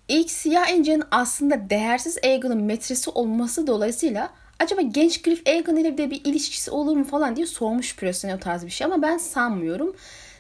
İlk 0.09 0.31
siyah 0.31 0.69
incinin 0.69 1.05
aslında 1.11 1.71
değersiz 1.71 2.19
Aegon'un 2.25 2.63
metresi 2.63 3.11
olması 3.11 3.67
dolayısıyla 3.67 4.31
acaba 4.59 4.81
genç 4.81 5.23
Griff 5.23 5.47
Aegon 5.47 5.77
ile 5.77 5.99
bir 5.99 6.25
ilişkisi 6.25 6.71
olur 6.71 6.97
mu 6.97 7.05
falan 7.05 7.37
diye 7.37 7.47
sormuş 7.47 7.97
Pearson 7.97 8.29
o 8.29 8.39
tarz 8.39 8.67
bir 8.67 8.71
şey 8.71 8.85
ama 8.85 9.03
ben 9.03 9.19
sanmıyorum. 9.19 9.97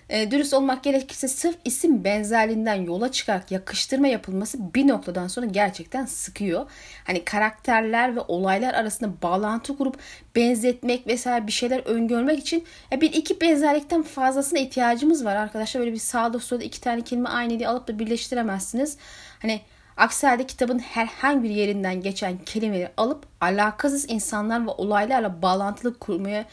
E, 0.08 0.30
dürüst 0.30 0.54
olmak 0.54 0.84
gerekirse 0.84 1.28
sırf 1.28 1.56
isim 1.64 2.04
benzerliğinden 2.04 2.74
yola 2.74 3.12
çıkarak 3.12 3.50
yakıştırma 3.50 4.08
yapılması 4.08 4.74
bir 4.74 4.88
noktadan 4.88 5.28
sonra 5.28 5.46
gerçekten 5.46 6.06
sıkıyor. 6.06 6.70
Hani 7.04 7.24
karakterler 7.24 8.16
ve 8.16 8.20
olaylar 8.20 8.74
arasında 8.74 9.22
bağlantı 9.22 9.76
kurup 9.76 9.98
benzetmek 10.36 11.06
vesaire 11.06 11.46
bir 11.46 11.52
şeyler 11.52 11.78
öngörmek 11.78 12.38
için 12.38 12.64
e, 12.92 13.00
bir 13.00 13.12
iki 13.12 13.40
benzerlikten 13.40 14.02
fazlasına 14.02 14.58
ihtiyacımız 14.58 15.24
var 15.24 15.36
arkadaşlar. 15.36 15.80
Böyle 15.80 15.92
bir 15.92 15.98
sağda 15.98 16.38
solda 16.38 16.64
iki 16.64 16.80
tane 16.80 17.02
kelime 17.02 17.28
aynı 17.28 17.58
diye 17.58 17.68
alıp 17.68 17.88
da 17.88 17.98
birleştiremezsiniz. 17.98 18.96
Hani 19.42 19.60
Aksi 19.98 20.26
halde 20.26 20.46
kitabın 20.46 20.78
herhangi 20.78 21.42
bir 21.42 21.50
yerinden 21.50 22.00
geçen 22.00 22.38
kelimeleri 22.38 22.90
alıp 22.96 23.26
alakasız 23.40 24.10
insanlar 24.10 24.66
ve 24.66 24.70
olaylarla 24.70 25.42
bağlantılı 25.42 25.98
kurmaya 25.98 26.44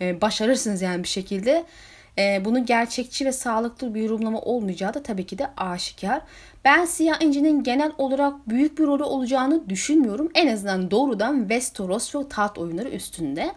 e, 0.00 0.20
başarırsınız 0.20 0.82
yani 0.82 1.02
bir 1.02 1.08
şekilde. 1.08 1.64
E, 2.18 2.44
bunun 2.44 2.66
gerçekçi 2.66 3.26
ve 3.26 3.32
sağlıklı 3.32 3.94
bir 3.94 4.02
yorumlama 4.02 4.40
olmayacağı 4.40 4.94
da 4.94 5.02
tabii 5.02 5.26
ki 5.26 5.38
de 5.38 5.50
aşikar. 5.56 6.22
Ben 6.64 6.84
Siyah 6.84 7.22
İnci'nin 7.22 7.62
genel 7.62 7.92
olarak 7.98 8.48
büyük 8.48 8.78
bir 8.78 8.86
rolü 8.86 9.02
olacağını 9.02 9.68
düşünmüyorum. 9.68 10.30
En 10.34 10.48
azından 10.48 10.90
doğrudan 10.90 11.40
Westeros 11.40 12.14
ve 12.14 12.28
taht 12.28 12.58
oyunları 12.58 12.88
üstünde. 12.88 13.52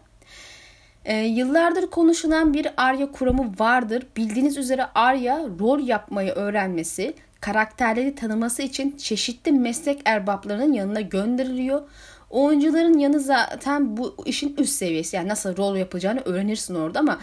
E, 1.05 1.17
yıllardır 1.17 1.87
konuşulan 1.87 2.53
bir 2.53 2.67
Arya 2.77 3.11
kuramı 3.11 3.53
vardır. 3.59 4.07
Bildiğiniz 4.17 4.57
üzere 4.57 4.85
Arya 4.95 5.39
rol 5.59 5.79
yapmayı 5.79 6.31
öğrenmesi, 6.31 7.13
karakterleri 7.39 8.15
tanıması 8.15 8.61
için 8.61 8.97
çeşitli 8.97 9.51
meslek 9.51 10.01
erbaplarının 10.05 10.73
yanına 10.73 11.01
gönderiliyor. 11.01 11.81
Oyuncuların 12.29 12.97
yanı 12.97 13.19
zaten 13.19 13.97
bu 13.97 14.15
işin 14.25 14.55
üst 14.57 14.73
seviyesi. 14.73 15.15
Yani 15.15 15.27
nasıl 15.27 15.57
rol 15.57 15.75
yapacağını 15.75 16.21
öğrenirsin 16.25 16.75
orada 16.75 16.99
ama 16.99 17.19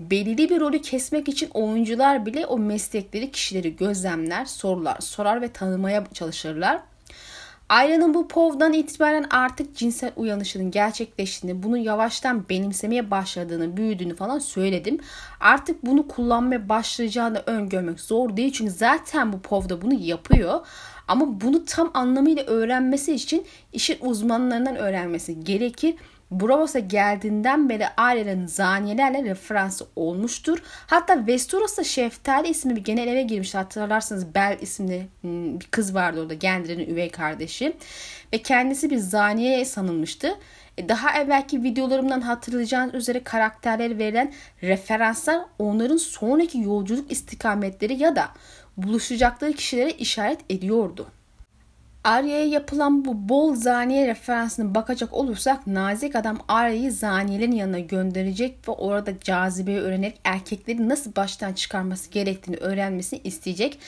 belirli 0.00 0.50
bir 0.50 0.60
rolü 0.60 0.82
kesmek 0.82 1.28
için 1.28 1.50
oyuncular 1.54 2.26
bile 2.26 2.46
o 2.46 2.58
meslekleri 2.58 3.30
kişileri 3.30 3.76
gözlemler, 3.76 4.44
sorular 4.44 5.00
sorar 5.00 5.42
ve 5.42 5.48
tanımaya 5.48 6.04
çalışırlar. 6.14 6.80
Arya'nın 7.68 8.14
bu 8.14 8.28
povdan 8.28 8.72
itibaren 8.72 9.26
artık 9.30 9.76
cinsel 9.76 10.12
uyanışının 10.16 10.70
gerçekleştiğini, 10.70 11.62
bunu 11.62 11.76
yavaştan 11.78 12.48
benimsemeye 12.48 13.10
başladığını, 13.10 13.76
büyüdüğünü 13.76 14.16
falan 14.16 14.38
söyledim. 14.38 14.98
Artık 15.40 15.86
bunu 15.86 16.08
kullanmaya 16.08 16.68
başlayacağını 16.68 17.42
öngörmek 17.46 18.00
zor 18.00 18.36
değil. 18.36 18.52
Çünkü 18.52 18.70
zaten 18.70 19.32
bu 19.32 19.40
pov 19.40 19.68
da 19.68 19.82
bunu 19.82 19.94
yapıyor. 19.94 20.66
Ama 21.08 21.40
bunu 21.40 21.64
tam 21.64 21.90
anlamıyla 21.94 22.44
öğrenmesi 22.44 23.14
için 23.14 23.46
işin 23.72 23.98
uzmanlarından 24.00 24.76
öğrenmesi 24.76 25.44
gerekir. 25.44 25.94
Bravos'a 26.30 26.78
geldiğinden 26.78 27.68
beri 27.68 27.86
Arya'nın 27.96 28.46
zaniyelerle 28.46 29.24
referansı 29.24 29.86
olmuştur. 29.96 30.58
Hatta 30.86 31.16
Westeros'ta 31.16 31.84
Şeftali 31.84 32.48
ismi 32.48 32.76
bir 32.76 32.84
genel 32.84 33.08
eve 33.08 33.22
girmişti. 33.22 33.58
Hatırlarsınız 33.58 34.34
Bel 34.34 34.58
isimli 34.60 35.06
hmm, 35.20 35.60
bir 35.60 35.66
kız 35.66 35.94
vardı 35.94 36.20
orada. 36.20 36.34
Gendry'nin 36.34 36.88
üvey 36.88 37.10
kardeşi. 37.10 37.76
Ve 38.32 38.38
kendisi 38.38 38.90
bir 38.90 38.96
zaniye 38.96 39.64
sanılmıştı. 39.64 40.38
E, 40.78 40.88
daha 40.88 41.18
evvelki 41.20 41.62
videolarımdan 41.62 42.20
hatırlayacağınız 42.20 42.94
üzere 42.94 43.24
karakterleri 43.24 43.98
verilen 43.98 44.32
referanslar 44.62 45.40
onların 45.58 45.96
sonraki 45.96 46.58
yolculuk 46.58 47.12
istikametleri 47.12 48.02
ya 48.02 48.16
da 48.16 48.28
buluşacakları 48.76 49.52
kişilere 49.52 49.90
işaret 49.90 50.40
ediyordu. 50.50 51.06
Arya'ya 52.04 52.44
yapılan 52.44 53.04
bu 53.04 53.28
bol 53.28 53.54
zaniye 53.54 54.06
referansına 54.06 54.74
bakacak 54.74 55.12
olursak 55.12 55.66
nazik 55.66 56.16
adam 56.16 56.38
Arya'yı 56.48 56.92
zaniyelerin 56.92 57.52
yanına 57.52 57.78
gönderecek 57.78 58.68
ve 58.68 58.72
orada 58.72 59.20
cazibeyi 59.20 59.78
öğrenerek 59.78 60.20
erkekleri 60.24 60.88
nasıl 60.88 61.16
baştan 61.16 61.52
çıkarması 61.52 62.10
gerektiğini 62.10 62.56
öğrenmesini 62.56 63.20
isteyecek. 63.24 63.78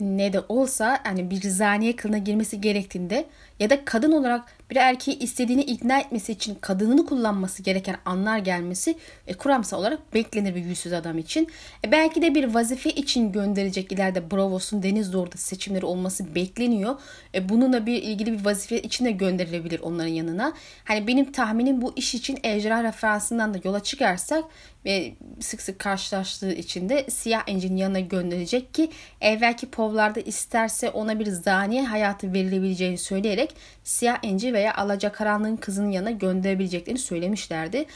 Ne 0.00 0.32
de 0.32 0.40
olsa 0.48 1.00
hani 1.04 1.30
bir 1.30 1.42
zaniye 1.42 1.96
kılına 1.96 2.18
girmesi 2.18 2.60
gerektiğinde 2.60 3.26
ya 3.58 3.70
da 3.70 3.84
kadın 3.84 4.12
olarak 4.12 4.59
bir 4.70 4.76
erkeği 4.76 5.18
istediğini 5.18 5.62
ikna 5.62 6.00
etmesi 6.00 6.32
için 6.32 6.54
kadınını 6.60 7.06
kullanması 7.06 7.62
gereken 7.62 7.96
anlar 8.04 8.38
gelmesi 8.38 8.96
e, 9.26 9.34
kuramsal 9.34 9.78
olarak 9.80 10.14
beklenir 10.14 10.54
bir 10.54 10.64
yüzsüz 10.64 10.92
adam 10.92 11.18
için. 11.18 11.48
E, 11.84 11.92
belki 11.92 12.22
de 12.22 12.34
bir 12.34 12.54
vazife 12.54 12.90
için 12.90 13.32
gönderecek 13.32 13.92
ileride 13.92 14.30
Bravos'un 14.30 14.82
deniz 14.82 15.12
doğruda 15.12 15.36
seçimleri 15.36 15.86
olması 15.86 16.34
bekleniyor. 16.34 17.00
E, 17.34 17.48
bununla 17.48 17.86
bir 17.86 18.02
ilgili 18.02 18.32
bir 18.38 18.44
vazife 18.44 18.82
için 18.82 19.04
de 19.04 19.10
gönderilebilir 19.10 19.80
onların 19.80 20.08
yanına. 20.08 20.52
Hani 20.84 21.06
benim 21.06 21.32
tahminim 21.32 21.82
bu 21.82 21.92
iş 21.96 22.14
için 22.14 22.38
ejderha 22.42 22.84
referansından 22.84 23.54
da 23.54 23.58
yola 23.64 23.80
çıkarsak 23.80 24.44
ve 24.84 25.14
sık 25.40 25.62
sık 25.62 25.78
karşılaştığı 25.78 26.52
için 26.52 26.88
de 26.88 27.06
siyah 27.10 27.42
encinin 27.46 27.76
yanına 27.76 28.00
gönderecek 28.00 28.74
ki 28.74 28.90
evvelki 29.20 29.70
povlarda 29.70 30.20
isterse 30.20 30.90
ona 30.90 31.18
bir 31.18 31.26
zaniye 31.26 31.82
hayatı 31.82 32.32
verilebileceğini 32.32 32.98
söyleyerek 32.98 33.54
siyah 33.84 34.18
enci 34.22 34.52
veya 34.60 34.74
alacakaranlığın 34.74 35.56
kızının 35.56 35.90
yanına 35.90 36.10
gönderebileceklerini 36.10 36.98
söylemişlerdi. 36.98 37.86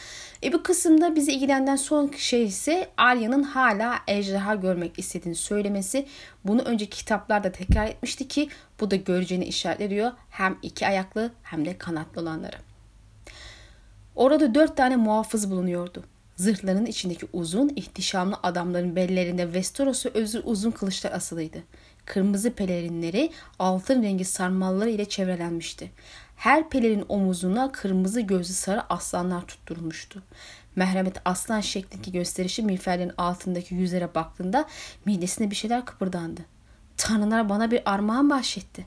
E 0.42 0.52
bu 0.52 0.62
kısımda 0.62 1.16
bizi 1.16 1.32
ilgilenen 1.32 1.76
son 1.76 2.10
şey 2.16 2.44
ise 2.44 2.88
Arya'nın 2.96 3.42
hala 3.42 3.98
ejderha 4.08 4.54
görmek 4.54 4.98
istediğini 4.98 5.34
söylemesi. 5.34 6.06
Bunu 6.44 6.62
önceki 6.62 6.96
kitaplarda 6.96 7.52
tekrar 7.52 7.86
etmişti 7.86 8.28
ki 8.28 8.48
bu 8.80 8.90
da 8.90 8.96
göreceğini 8.96 9.44
işaret 9.44 9.80
ediyor. 9.80 10.12
Hem 10.30 10.58
iki 10.62 10.86
ayaklı 10.86 11.30
hem 11.42 11.64
de 11.64 11.78
kanatlı 11.78 12.22
olanları. 12.22 12.56
Orada 14.16 14.54
dört 14.54 14.76
tane 14.76 14.96
muhafız 14.96 15.50
bulunuyordu. 15.50 16.04
Zırhların 16.36 16.86
içindeki 16.86 17.26
uzun, 17.32 17.72
ihtişamlı 17.76 18.36
adamların 18.42 18.96
bellerinde 18.96 19.44
Westeros'u 19.44 20.10
özür 20.14 20.42
uzun 20.44 20.70
kılıçlar 20.70 21.12
asılıydı. 21.12 21.58
Kırmızı 22.04 22.50
pelerinleri 22.50 23.30
altın 23.58 24.02
rengi 24.02 24.24
sarmalları 24.24 24.90
ile 24.90 25.04
çevrelenmişti. 25.04 25.90
Her 26.36 26.68
pelerin 26.68 27.04
omuzuna 27.08 27.72
kırmızı 27.72 28.20
gözlü 28.20 28.54
sarı 28.54 28.92
aslanlar 28.92 29.46
tutturulmuştu. 29.46 30.22
Mehmet 30.76 31.16
aslan 31.24 31.60
şeklindeki 31.60 32.12
gösterişi 32.12 32.62
miğferlerin 32.62 33.12
altındaki 33.18 33.74
yüzlere 33.74 34.14
baktığında 34.14 34.64
midesine 35.04 35.50
bir 35.50 35.56
şeyler 35.56 35.84
kıpırdandı. 35.84 36.40
Tanrılar 36.96 37.48
bana 37.48 37.70
bir 37.70 37.90
armağan 37.90 38.30
bahşetti. 38.30 38.86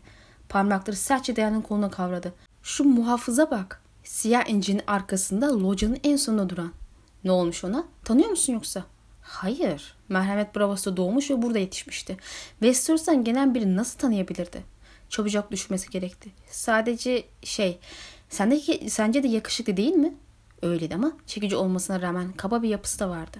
Parmakları 0.50 0.96
sertçe 0.96 1.36
dayanın 1.36 1.62
koluna 1.62 1.90
kavradı. 1.90 2.34
Şu 2.64 2.84
muhafıza 2.84 3.52
bak. 3.52 3.82
Siyah 4.04 4.50
incinin 4.50 4.82
arkasında 4.88 5.60
locanın 5.60 6.00
en 6.04 6.16
sonunda 6.16 6.50
duran. 6.50 6.72
Ne 7.24 7.32
olmuş 7.32 7.64
ona? 7.64 7.84
Tanıyor 8.04 8.30
musun 8.30 8.54
yoksa? 8.54 8.84
Hayır. 9.22 9.96
Merhamet 10.10 10.56
Bravos'ta 10.56 10.98
doğmuş 10.98 11.32
ve 11.32 11.42
burada 11.42 11.60
yetişmişti. 11.60 12.18
Westeros'tan 12.60 13.24
gelen 13.24 13.56
biri 13.56 13.76
nasıl 13.76 14.00
tanıyabilirdi? 14.00 14.64
Çabucak 15.10 15.52
düşmesi 15.52 15.90
gerekti. 15.90 16.30
Sadece 16.50 17.26
şey, 17.44 17.80
sendeki, 18.30 18.90
sence 18.90 19.24
de 19.24 19.28
yakışıklı 19.28 19.78
değil 19.78 19.94
mi? 19.94 20.14
Öyleydi 20.62 20.96
ama 20.96 21.12
çekici 21.26 21.56
olmasına 21.56 22.02
rağmen 22.02 22.32
kaba 22.32 22.62
bir 22.64 22.70
yapısı 22.70 23.00
da 23.00 23.10
vardı. 23.10 23.38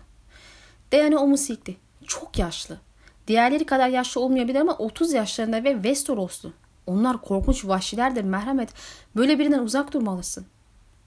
Diana 0.92 1.18
omuz 1.18 1.40
silkti. 1.40 1.78
Çok 2.08 2.40
yaşlı. 2.40 2.80
Diğerleri 3.28 3.66
kadar 3.66 3.90
yaşlı 3.90 4.22
olmayabilir 4.22 4.60
ama 4.60 4.74
30 4.78 5.14
yaşlarında 5.14 5.64
ve 5.64 5.74
Westeroslu. 5.74 6.54
Onlar 6.86 7.22
korkunç 7.22 7.66
vahşilerdir 7.66 8.24
merhamet. 8.24 8.70
Böyle 9.16 9.40
birinden 9.40 9.60
uzak 9.60 9.94
durmalısın. 9.94 10.46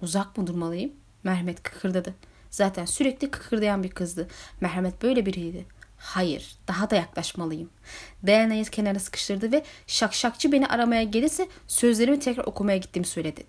Uzak 0.03 0.39
mı 0.39 0.47
durmalıyım? 0.47 0.93
Merhamet 1.25 1.63
kıkırdadı. 1.63 2.15
Zaten 2.51 2.85
sürekli 2.85 3.31
kıkırdayan 3.31 3.83
bir 3.83 3.91
kızdı. 3.91 4.29
Merhamet 4.61 5.03
böyle 5.03 5.27
biriydi. 5.27 5.67
Hayır, 6.01 6.55
daha 6.69 6.91
da 6.91 6.97
yaklaşmalıyım. 6.97 7.71
Diana'yı 8.27 8.65
kenara 8.65 8.99
sıkıştırdı 8.99 9.53
ve 9.53 9.65
şakşakçı 9.87 10.53
beni 10.53 10.67
aramaya 10.67 11.03
gelirse 11.03 11.49
sözlerimi 11.67 12.19
tekrar 12.19 12.45
okumaya 12.45 12.77
gittiğimi 12.77 13.07
söyledi. 13.07 13.43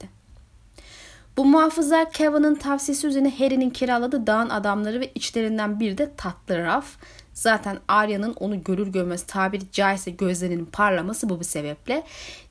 Bu 1.38 1.46
muhafızlar 1.46 2.12
Kevin'in 2.12 2.56
tavsiyesi 2.56 3.08
üzerine 3.08 3.38
Harry'nin 3.38 3.70
kiraladığı 3.70 4.28
dağın 4.28 4.50
adamları 4.50 5.00
ve 5.00 5.12
içlerinden 5.16 5.80
biri 5.80 5.98
de 5.98 6.12
tatlı 6.18 6.64
Raf. 6.64 6.98
Zaten 7.34 7.80
Arya'nın 7.88 8.34
onu 8.34 8.64
görür 8.64 8.88
görmez 8.88 9.24
tabiri 9.24 9.72
caizse 9.72 10.12
gözlerinin 10.12 10.66
parlaması 10.66 11.30
bu 11.30 11.40
bir 11.40 11.46
sebeple. 11.46 12.04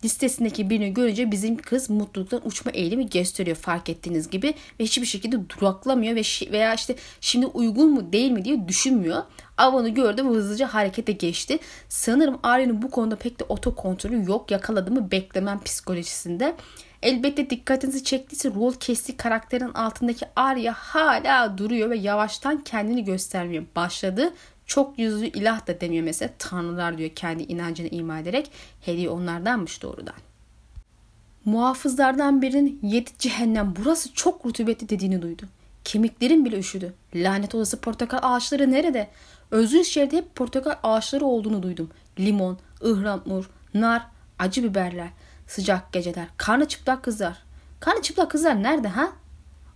Listesindeki 0.04 0.70
birini 0.70 0.94
görünce 0.94 1.30
bizim 1.30 1.56
kız 1.56 1.90
mutluluktan 1.90 2.46
uçma 2.46 2.70
eğilimi 2.70 3.10
gösteriyor 3.10 3.56
fark 3.56 3.88
ettiğiniz 3.88 4.30
gibi. 4.30 4.54
Ve 4.80 4.84
hiçbir 4.84 5.06
şekilde 5.06 5.50
duraklamıyor 5.50 6.16
ve 6.16 6.52
veya 6.52 6.74
işte 6.74 6.94
şimdi 7.20 7.46
uygun 7.46 7.90
mu 7.90 8.12
değil 8.12 8.30
mi 8.30 8.44
diye 8.44 8.68
düşünmüyor. 8.68 9.22
Avon'u 9.60 9.94
gördü 9.94 10.24
ve 10.24 10.28
hızlıca 10.28 10.74
harekete 10.74 11.12
geçti. 11.12 11.58
Sanırım 11.88 12.38
Arya'nın 12.42 12.82
bu 12.82 12.90
konuda 12.90 13.16
pek 13.16 13.40
de 13.40 13.44
otokontrolü 13.48 14.28
yok. 14.28 14.50
Yakaladı 14.50 14.90
mı 14.90 15.10
beklemem 15.10 15.60
psikolojisinde. 15.60 16.56
Elbette 17.02 17.50
dikkatinizi 17.50 18.04
çektiyse 18.04 18.54
rol 18.54 18.72
kesti 18.72 19.16
karakterin 19.16 19.74
altındaki 19.74 20.26
Arya 20.36 20.72
hala 20.72 21.58
duruyor 21.58 21.90
ve 21.90 21.96
yavaştan 21.96 22.64
kendini 22.64 23.04
göstermeye 23.04 23.62
başladı. 23.76 24.32
Çok 24.66 24.98
yüzlü 24.98 25.26
ilah 25.26 25.66
da 25.66 25.80
demiyor 25.80 26.04
mesela. 26.04 26.30
Tanrılar 26.38 26.98
diyor 26.98 27.10
kendi 27.16 27.42
inancını 27.42 27.88
ima 27.88 28.18
ederek. 28.18 28.50
Harry 28.86 29.08
onlardanmış 29.08 29.82
doğrudan. 29.82 30.14
Muhafızlardan 31.44 32.42
birinin 32.42 32.80
yedi 32.82 33.10
cehennem 33.18 33.74
burası 33.78 34.14
çok 34.14 34.46
rutubetli 34.46 34.88
dediğini 34.88 35.22
duydu. 35.22 35.42
Kemiklerim 35.84 36.44
bile 36.44 36.58
üşüdü. 36.58 36.94
Lanet 37.14 37.54
olası 37.54 37.80
portakal 37.80 38.18
ağaçları 38.22 38.72
nerede? 38.72 39.08
Özgür 39.50 39.84
şehirde 39.84 40.16
hep 40.16 40.34
portakal 40.34 40.74
ağaçları 40.82 41.24
olduğunu 41.24 41.62
duydum. 41.62 41.90
Limon, 42.18 42.58
ıhlamur, 42.84 43.50
nar, 43.74 44.06
acı 44.38 44.62
biberler, 44.62 45.08
sıcak 45.46 45.92
geceler, 45.92 46.26
karnı 46.36 46.68
çıplak 46.68 47.02
kızlar. 47.02 47.42
Karnı 47.80 48.02
çıplak 48.02 48.30
kızlar 48.30 48.62
nerede 48.62 48.88
ha? 48.88 49.12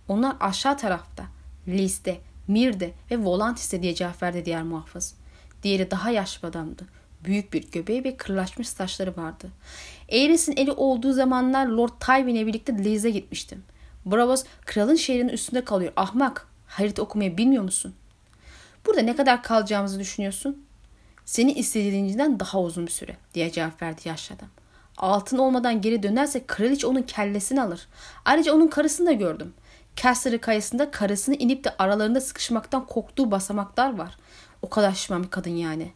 Onlar 0.07 0.35
aşağı 0.39 0.77
tarafta. 0.77 1.23
Liste, 1.67 2.17
Mirde 2.47 2.91
ve 3.11 3.17
Volantis'e 3.17 3.81
diye 3.81 3.95
cevap 3.95 4.23
verdi 4.23 4.45
diğer 4.45 4.63
muhafız. 4.63 5.15
Diğeri 5.63 5.91
daha 5.91 6.09
yaşlı 6.09 6.43
bir 6.43 6.47
adamdı. 6.47 6.85
Büyük 7.23 7.53
bir 7.53 7.71
göbeği 7.71 8.03
ve 8.03 8.17
kırlaşmış 8.17 8.69
saçları 8.69 9.17
vardı. 9.17 9.49
Aerys'in 10.11 10.57
eli 10.57 10.71
olduğu 10.71 11.13
zamanlar 11.13 11.67
Lord 11.67 11.89
Tywin'le 11.99 12.47
birlikte 12.47 12.83
Liz'e 12.83 13.09
gitmiştim. 13.09 13.63
Bravos 14.05 14.43
kralın 14.65 14.95
şehrinin 14.95 15.29
üstünde 15.29 15.63
kalıyor. 15.63 15.93
Ahmak 15.95 16.47
harita 16.67 17.01
okumayı 17.01 17.37
bilmiyor 17.37 17.63
musun? 17.63 17.93
Burada 18.85 19.01
ne 19.01 19.15
kadar 19.15 19.43
kalacağımızı 19.43 19.99
düşünüyorsun? 19.99 20.65
Seni 21.25 21.53
istediğinden 21.53 22.39
daha 22.39 22.61
uzun 22.61 22.85
bir 22.85 22.91
süre 22.91 23.17
diye 23.33 23.51
cevap 23.51 23.81
verdi 23.81 24.07
yaşlı 24.07 24.35
adam. 24.35 24.49
Altın 24.97 25.37
olmadan 25.37 25.81
geri 25.81 26.03
dönerse 26.03 26.45
kraliçe 26.47 26.87
onun 26.87 27.01
kellesini 27.01 27.61
alır. 27.61 27.87
Ayrıca 28.25 28.53
onun 28.53 28.67
karısını 28.67 29.07
da 29.07 29.11
gördüm. 29.11 29.53
Caster'ı 29.95 30.41
kayasında 30.41 30.91
karısını 30.91 31.35
inip 31.35 31.63
de 31.63 31.75
aralarında 31.79 32.21
sıkışmaktan 32.21 32.85
korktuğu 32.85 33.31
basamaklar 33.31 33.97
var. 33.97 34.17
O 34.61 34.69
kadar 34.69 34.91
şişman 34.91 35.23
bir 35.23 35.29
kadın 35.29 35.49
yani. 35.49 35.91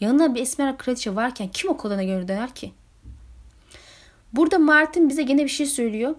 Yanında 0.00 0.34
bir 0.34 0.42
esmer 0.42 0.78
kraliçe 0.78 1.16
varken 1.16 1.48
kim 1.48 1.70
o 1.70 1.76
kadına 1.76 2.02
geri 2.02 2.28
döner 2.28 2.54
ki? 2.54 2.72
Burada 4.32 4.58
Martin 4.58 5.08
bize 5.08 5.22
gene 5.22 5.44
bir 5.44 5.48
şey 5.48 5.66
söylüyor. 5.66 6.14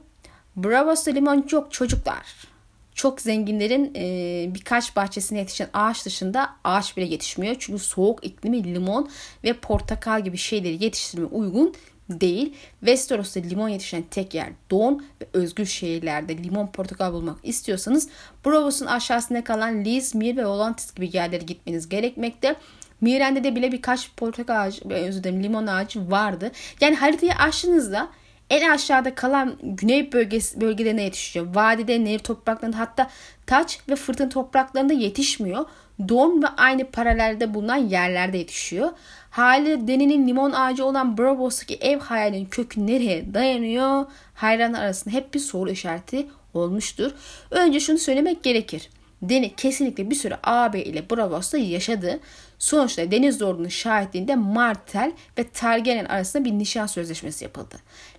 Bravos'ta 0.56 1.12
limon 1.12 1.48
yok 1.52 1.72
çocuklar. 1.72 2.53
Çok 2.96 3.22
zenginlerin 3.22 3.92
e, 3.96 4.56
birkaç 4.56 4.96
bahçesine 4.96 5.40
yetişen 5.40 5.70
ağaç 5.74 6.06
dışında 6.06 6.50
ağaç 6.64 6.98
bile 6.98 7.06
yetişmiyor. 7.06 7.56
Çünkü 7.60 7.84
soğuk 7.84 8.26
iklimi 8.26 8.64
limon 8.64 9.10
ve 9.44 9.54
portakal 9.54 10.24
gibi 10.24 10.38
şeyleri 10.38 10.84
yetiştirmeye 10.84 11.30
uygun 11.32 11.74
değil. 12.10 12.54
Westeros'ta 12.80 13.40
limon 13.40 13.70
yetişen 13.70 14.04
tek 14.12 14.34
yer 14.34 14.50
Don 14.72 15.06
ve 15.22 15.26
özgür 15.34 15.66
şehirlerde 15.66 16.38
limon 16.38 16.68
portakal 16.68 17.14
bulmak 17.14 17.38
istiyorsanız 17.44 18.10
Bravos'un 18.46 18.86
aşağısında 18.86 19.44
kalan 19.44 19.86
Liz, 19.86 20.16
Mir 20.16 20.38
ve 20.38 20.46
Volantis 20.46 20.96
gibi 20.96 21.10
yerlere 21.14 21.44
gitmeniz 21.44 21.90
gerekmekte. 21.90 22.56
Miren'de 23.02 23.44
de 23.44 23.56
bile 23.56 23.72
birkaç 23.72 24.12
portakal 24.18 24.62
ağacı, 24.62 24.90
özür 24.90 25.24
dilerim 25.24 25.44
limon 25.44 25.68
ağacı 25.68 26.12
vardı. 26.12 26.52
Yani 26.82 26.96
haritayı 26.96 27.34
açtığınızda 27.34 28.10
en 28.54 28.70
aşağıda 28.70 29.16
kalan 29.16 29.56
güney 29.62 30.12
bölgesi, 30.12 30.62
bölgelerine 30.62 31.04
yetişiyor. 31.04 31.56
Vadide, 31.56 32.04
nehir 32.04 32.20
topraklarında 32.20 32.80
hatta 32.80 33.10
taç 33.46 33.80
ve 33.90 33.96
fırtına 33.96 34.30
topraklarında 34.30 34.94
yetişmiyor. 34.94 35.66
Don 36.10 36.44
ve 36.44 36.48
aynı 36.48 36.86
paralelde 36.92 37.54
bulunan 37.54 37.76
yerlerde 37.76 38.38
yetişiyor. 38.38 38.90
Hali 39.30 39.88
Deni'nin 39.88 40.28
limon 40.28 40.52
ağacı 40.52 40.86
olan 40.86 41.18
Bravos'taki 41.18 41.76
ev 41.76 42.00
hayalinin 42.00 42.46
kökü 42.46 42.88
nereye 42.88 43.34
dayanıyor? 43.34 44.06
Hayran 44.34 44.74
arasında 44.74 45.16
hep 45.16 45.34
bir 45.34 45.40
soru 45.40 45.72
işareti 45.72 46.28
olmuştur. 46.54 47.12
Önce 47.52 47.80
şunu 47.80 47.98
söylemek 47.98 48.44
gerekir. 48.44 48.90
Deni 49.22 49.56
kesinlikle 49.56 50.10
bir 50.10 50.16
süre 50.16 50.38
AB 50.44 50.84
ile 50.84 51.10
Bravos'ta 51.10 51.58
yaşadı. 51.58 52.20
Sonuçta 52.60 53.12
Deniz 53.12 53.42
Lord'un 53.42 53.68
şahitliğinde 53.68 54.36
Martel 54.36 55.12
ve 55.38 55.50
Targaryen 55.50 56.06
arasında 56.06 56.46
bir 56.46 56.52
nişan 56.52 56.88
sözleşmesi 56.88 57.44
yapıldı. 57.44 57.76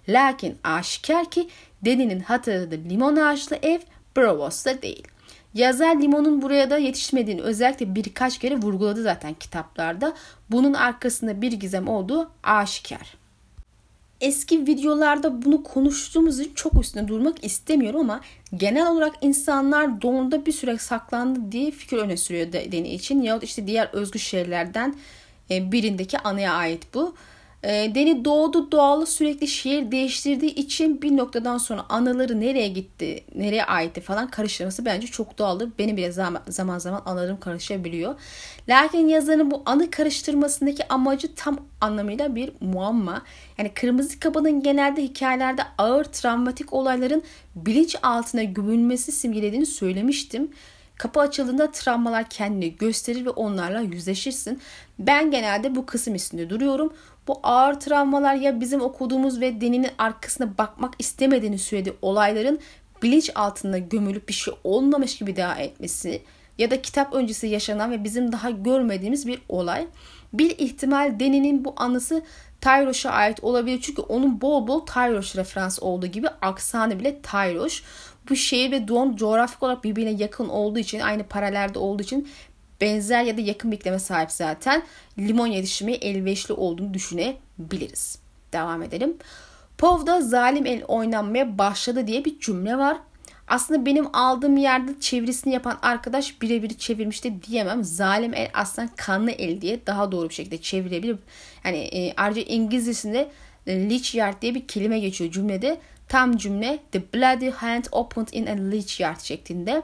Lakin 0.09 0.57
aşikar 0.65 1.31
ki 1.31 1.49
Deni'nin 1.85 2.21
hatırladığı 2.21 2.89
limon 2.89 3.17
ağaçlı 3.17 3.57
ev 3.63 3.81
Bravos'ta 4.17 4.83
değil. 4.83 5.09
Yazar 5.55 6.01
limonun 6.01 6.43
buraya 6.43 6.71
da 6.71 6.79
yetişmediğini 6.79 7.43
özellikle 7.43 7.95
birkaç 7.95 8.39
kere 8.39 8.57
vurguladı 8.57 9.03
zaten 9.03 9.35
kitaplarda. 9.35 10.15
Bunun 10.51 10.75
arkasında 10.75 11.43
bir 11.43 11.53
gizem 11.53 11.89
olduğu 11.89 12.31
aşikar. 12.43 13.15
Eski 14.21 14.67
videolarda 14.67 15.43
bunu 15.43 15.63
konuştuğumuz 15.63 16.41
için 16.41 16.55
çok 16.55 16.81
üstüne 16.81 17.09
durmak 17.09 17.45
istemiyorum 17.45 18.01
ama 18.01 18.21
genel 18.57 18.87
olarak 18.91 19.15
insanlar 19.21 20.03
donda 20.03 20.47
bir 20.47 20.53
süre 20.53 20.79
saklandı 20.79 21.53
diye 21.53 21.71
fikir 21.71 21.97
öne 21.97 22.17
sürüyor 22.17 22.53
Deni 22.53 22.89
için. 22.89 23.23
Yahut 23.23 23.45
işte 23.45 23.67
diğer 23.67 23.89
özgür 23.93 24.21
şeylerden 24.21 24.95
e, 25.51 25.73
birindeki 25.73 26.19
anıya 26.19 26.53
ait 26.53 26.95
bu. 26.95 27.15
E, 27.65 27.95
Deni 27.95 28.25
doğdu 28.25 28.73
doğalı 28.73 29.07
sürekli 29.07 29.49
şehir 29.49 29.91
değiştirdiği 29.91 30.55
için 30.55 31.03
bir 31.03 31.17
noktadan 31.17 31.59
sonra 31.59 31.85
anıları 31.89 32.41
nereye 32.41 32.69
gitti, 32.69 33.25
nereye 33.35 33.65
aitti 33.65 34.01
falan 34.01 34.31
karıştırması 34.31 34.85
bence 34.85 35.07
çok 35.07 35.39
doğaldır. 35.39 35.71
Benim 35.79 35.97
bile 35.97 36.13
zaman 36.13 36.43
zaman, 36.49 36.79
zaman 36.79 37.03
anılarım 37.07 37.41
karışabiliyor. 37.41 38.15
Lakin 38.69 39.09
yazarın 39.09 39.51
bu 39.51 39.63
anı 39.67 39.91
karıştırmasındaki 39.91 40.89
amacı 40.89 41.35
tam 41.35 41.59
anlamıyla 41.81 42.35
bir 42.35 42.53
muamma. 42.61 43.23
Yani 43.59 43.75
Kırmızı 43.75 44.21
Kaba'nın 44.21 44.63
genelde 44.63 45.03
hikayelerde 45.03 45.63
ağır 45.79 46.05
travmatik 46.05 46.73
olayların 46.73 47.23
bilinç 47.57 47.97
altına 48.03 48.43
gömülmesi 48.43 49.13
simgelediğini 49.13 49.67
söylemiştim. 49.67 50.51
Kapı 50.99 51.21
açıldığında 51.21 51.71
travmalar 51.71 52.29
kendini 52.29 52.77
gösterir 52.77 53.25
ve 53.25 53.31
onlarla 53.31 53.81
yüzleşirsin. 53.81 54.61
Ben 54.99 55.31
genelde 55.31 55.75
bu 55.75 55.87
kısım 55.87 56.15
üstünde 56.15 56.51
duruyorum. 56.51 56.93
Bu 57.29 57.41
ağır 57.43 57.81
travmalar 57.81 58.35
ya 58.35 58.61
bizim 58.61 58.81
okuduğumuz 58.81 59.41
ve 59.41 59.61
deninin 59.61 59.91
arkasına 59.99 60.59
bakmak 60.59 60.95
istemediğini 60.99 61.59
söylediği 61.59 61.95
olayların 62.03 62.59
bilinç 63.03 63.31
altında 63.35 63.79
gömülüp 63.79 64.29
bir 64.29 64.35
şey 64.35 64.55
olmamış 64.65 65.19
gibi 65.19 65.37
devam 65.37 65.59
etmesi 65.59 66.23
ya 66.59 66.71
da 66.71 66.83
kitap 66.83 67.15
öncesi 67.15 67.47
yaşanan 67.47 67.91
ve 67.91 68.05
bizim 68.05 68.33
daha 68.33 68.51
görmediğimiz 68.51 69.27
bir 69.27 69.43
olay. 69.49 69.87
Bir 70.33 70.59
ihtimal 70.59 71.21
Deni'nin 71.21 71.65
bu 71.65 71.75
anısı 71.77 72.23
Tyroş'a 72.61 73.11
ait 73.11 73.45
olabilir. 73.45 73.81
Çünkü 73.83 74.03
onun 74.03 74.41
bol 74.41 74.67
bol 74.67 74.87
Tyroş 74.87 75.37
referans 75.37 75.79
olduğu 75.83 76.07
gibi 76.07 76.29
aksanı 76.29 76.99
bile 76.99 77.23
Tyroş. 77.23 77.83
Bu 78.29 78.37
şehir 78.37 78.71
ve 78.71 78.89
Don 78.89 79.17
coğrafik 79.17 79.63
olarak 79.63 79.85
birbirine 79.85 80.11
yakın 80.11 80.49
olduğu 80.49 80.79
için, 80.79 81.01
aynı 81.01 81.25
paralelde 81.25 81.79
olduğu 81.79 82.03
için 82.03 82.29
benzer 82.81 83.23
ya 83.23 83.37
da 83.37 83.41
yakın 83.41 83.73
bir 83.73 83.77
iklime 83.77 83.99
sahip 83.99 84.31
zaten. 84.33 84.83
Limon 85.19 85.47
yetişimi 85.47 85.93
elverişli 85.93 86.55
olduğunu 86.55 86.95
düşünebiliriz. 86.95 88.19
Devam 88.53 88.83
edelim. 88.83 89.17
Pov'da 89.79 90.21
zalim 90.21 90.67
el 90.67 90.85
oynanmaya 90.85 91.59
başladı 91.59 92.07
diye 92.07 92.25
bir 92.25 92.41
cümle 92.41 92.79
var. 92.79 92.97
Aslında 93.49 93.87
benim 93.87 94.17
aldığım 94.17 94.57
yerde 94.57 95.01
çevirisini 95.01 95.55
yapan 95.55 95.79
arkadaş 95.83 96.43
birebir 96.43 96.79
çevirmişti 96.79 97.43
diyemem. 97.43 97.85
Zalim 97.85 98.35
el 98.35 98.51
aslında 98.55 98.89
kanlı 98.97 99.31
el 99.31 99.61
diye 99.61 99.87
daha 99.87 100.13
doğru 100.13 100.29
bir 100.29 100.35
şekilde 100.35 100.59
çevirebilir. 100.63 101.17
Yani 101.65 101.77
e, 101.77 102.15
ayrıca 102.17 102.43
İngilizcesinde 102.43 103.31
e, 103.67 103.91
leech 103.91 104.15
yard 104.15 104.43
diye 104.43 104.55
bir 104.55 104.67
kelime 104.67 104.99
geçiyor 104.99 105.31
cümlede. 105.31 105.81
Tam 106.09 106.37
cümle 106.37 106.79
the 106.93 107.03
bloody 107.15 107.51
hand 107.51 107.85
opened 107.93 108.29
in 108.33 108.47
a 108.47 108.71
leech 108.71 109.01
yard 109.01 109.21
şeklinde. 109.21 109.83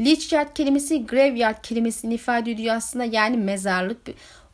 Leech 0.00 0.32
yard 0.32 0.54
kelimesi 0.54 1.06
graveyard 1.06 1.62
kelimesini 1.62 2.14
ifade 2.14 2.50
ediyor 2.50 2.74
aslında 2.74 3.04
yani 3.04 3.36
mezarlık. 3.36 3.98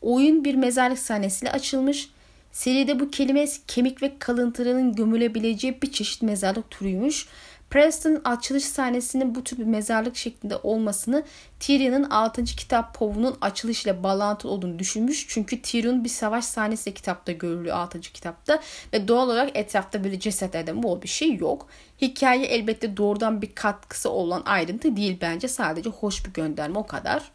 Oyun 0.03 0.45
bir 0.45 0.55
mezarlık 0.55 0.99
sahnesiyle 0.99 1.53
açılmış. 1.53 2.11
Seride 2.53 3.01
bu 3.01 3.11
kelime 3.11 3.47
kemik 3.69 4.03
ve 4.03 4.19
kalıntıların 4.19 4.93
gömülebileceği 4.93 5.83
bir 5.83 5.93
çeşit 5.93 6.23
mezarlık 6.23 6.71
türüymüş. 6.71 7.27
Preston 7.71 8.21
açılış 8.25 8.65
sahnesinin 8.65 9.35
bu 9.35 9.45
tür 9.45 9.59
bir 9.59 9.65
mezarlık 9.65 10.17
şeklinde 10.17 10.57
olmasını 10.57 11.23
Tyrion'un 11.61 12.05
6. 12.05 12.45
kitap 12.45 12.95
Pov'un 12.95 13.37
açılışıyla 13.41 14.03
bağlantılı 14.03 14.53
olduğunu 14.53 14.79
düşünmüş. 14.79 15.27
Çünkü 15.29 15.63
Tyrion 15.63 16.05
bir 16.05 16.09
savaş 16.09 16.45
sahnesi 16.45 16.87
de 16.87 16.95
kitapta 16.95 17.33
görülüyor 17.33 17.77
6. 17.77 18.01
kitapta 18.01 18.61
ve 18.93 19.09
doğal 19.09 19.27
olarak 19.27 19.57
etrafta 19.57 20.05
böyle 20.05 20.21
cesetlerden 20.21 20.83
bol 20.83 21.03
bir 21.03 21.09
şey 21.09 21.37
yok. 21.37 21.69
Hikaye 22.01 22.47
elbette 22.47 22.97
doğrudan 22.97 23.43
bir 23.43 23.55
katkısı 23.55 24.11
olan 24.11 24.43
ayrıntı 24.47 24.97
değil 24.97 25.19
bence 25.21 25.49
sadece 25.49 25.91
hoş 25.91 26.27
bir 26.27 26.33
gönderme 26.33 26.79
o 26.79 26.87
kadar. 26.87 27.31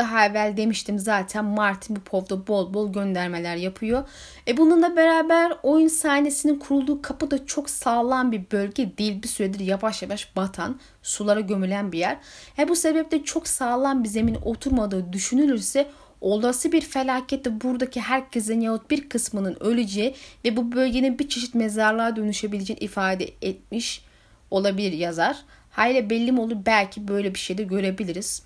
Daha 0.00 0.26
evvel 0.26 0.56
demiştim 0.56 0.98
zaten 0.98 1.44
Martin 1.44 1.96
bu 1.96 2.00
povda 2.00 2.46
bol 2.46 2.74
bol 2.74 2.92
göndermeler 2.92 3.56
yapıyor. 3.56 4.08
E 4.48 4.56
bununla 4.56 4.96
beraber 4.96 5.52
oyun 5.62 5.88
sahnesinin 5.88 6.58
kurulduğu 6.58 7.02
kapı 7.02 7.30
da 7.30 7.46
çok 7.46 7.70
sağlam 7.70 8.32
bir 8.32 8.50
bölge 8.52 8.98
değil. 8.98 9.22
Bir 9.22 9.28
süredir 9.28 9.60
yavaş 9.60 10.02
yavaş 10.02 10.36
batan, 10.36 10.80
sulara 11.02 11.40
gömülen 11.40 11.92
bir 11.92 11.98
yer. 11.98 12.16
E 12.58 12.68
bu 12.68 12.76
sebeple 12.76 13.24
çok 13.24 13.48
sağlam 13.48 14.04
bir 14.04 14.08
zemin 14.08 14.34
oturmadığı 14.34 15.12
düşünülürse 15.12 15.90
olası 16.20 16.72
bir 16.72 16.80
felakette 16.80 17.60
buradaki 17.60 18.00
herkesin 18.00 18.60
yahut 18.60 18.90
bir 18.90 19.08
kısmının 19.08 19.56
öleceği 19.60 20.14
ve 20.44 20.56
bu 20.56 20.72
bölgenin 20.72 21.18
bir 21.18 21.28
çeşit 21.28 21.54
mezarlığa 21.54 22.16
dönüşebileceğini 22.16 22.84
ifade 22.84 23.30
etmiş 23.42 24.04
olabilir 24.50 24.92
yazar. 24.92 25.36
Hayli 25.70 26.10
belli 26.10 26.32
mi 26.32 26.40
olur 26.40 26.56
belki 26.66 27.08
böyle 27.08 27.34
bir 27.34 27.38
şey 27.38 27.58
de 27.58 27.62
görebiliriz. 27.62 28.42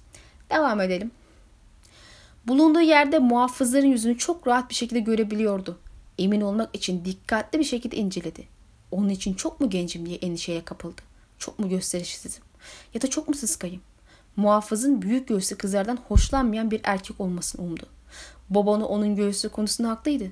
Devam 0.51 0.81
edelim. 0.81 1.11
Bulunduğu 2.47 2.81
yerde 2.81 3.19
muhafızların 3.19 3.87
yüzünü 3.87 4.19
çok 4.19 4.47
rahat 4.47 4.71
bir 4.71 4.75
şekilde 4.75 5.01
görebiliyordu. 5.01 5.79
Emin 6.19 6.41
olmak 6.41 6.77
için 6.77 7.05
dikkatli 7.05 7.59
bir 7.59 7.65
şekilde 7.65 7.97
inceledi. 7.97 8.45
Onun 8.91 9.09
için 9.09 9.35
çok 9.35 9.61
mu 9.61 9.71
gencim 9.71 10.07
diye 10.07 10.17
endişeye 10.17 10.65
kapıldı. 10.65 11.03
Çok 11.39 11.59
mu 11.59 11.69
gösterişsizim? 11.69 12.43
Ya 12.95 13.03
da 13.03 13.11
çok 13.11 13.29
mu 13.29 13.35
sıskayım? 13.35 13.81
Muhafızın 14.37 15.03
büyük 15.03 15.29
göğsü 15.29 15.57
kızlardan 15.57 15.99
hoşlanmayan 16.09 16.71
bir 16.71 16.81
erkek 16.85 17.21
olmasını 17.21 17.67
umdu. 17.67 17.87
Babanı 18.51 18.89
onun 18.89 19.17
göğsü 19.17 19.49
konusunda 19.49 19.91
haklıydı. 19.91 20.25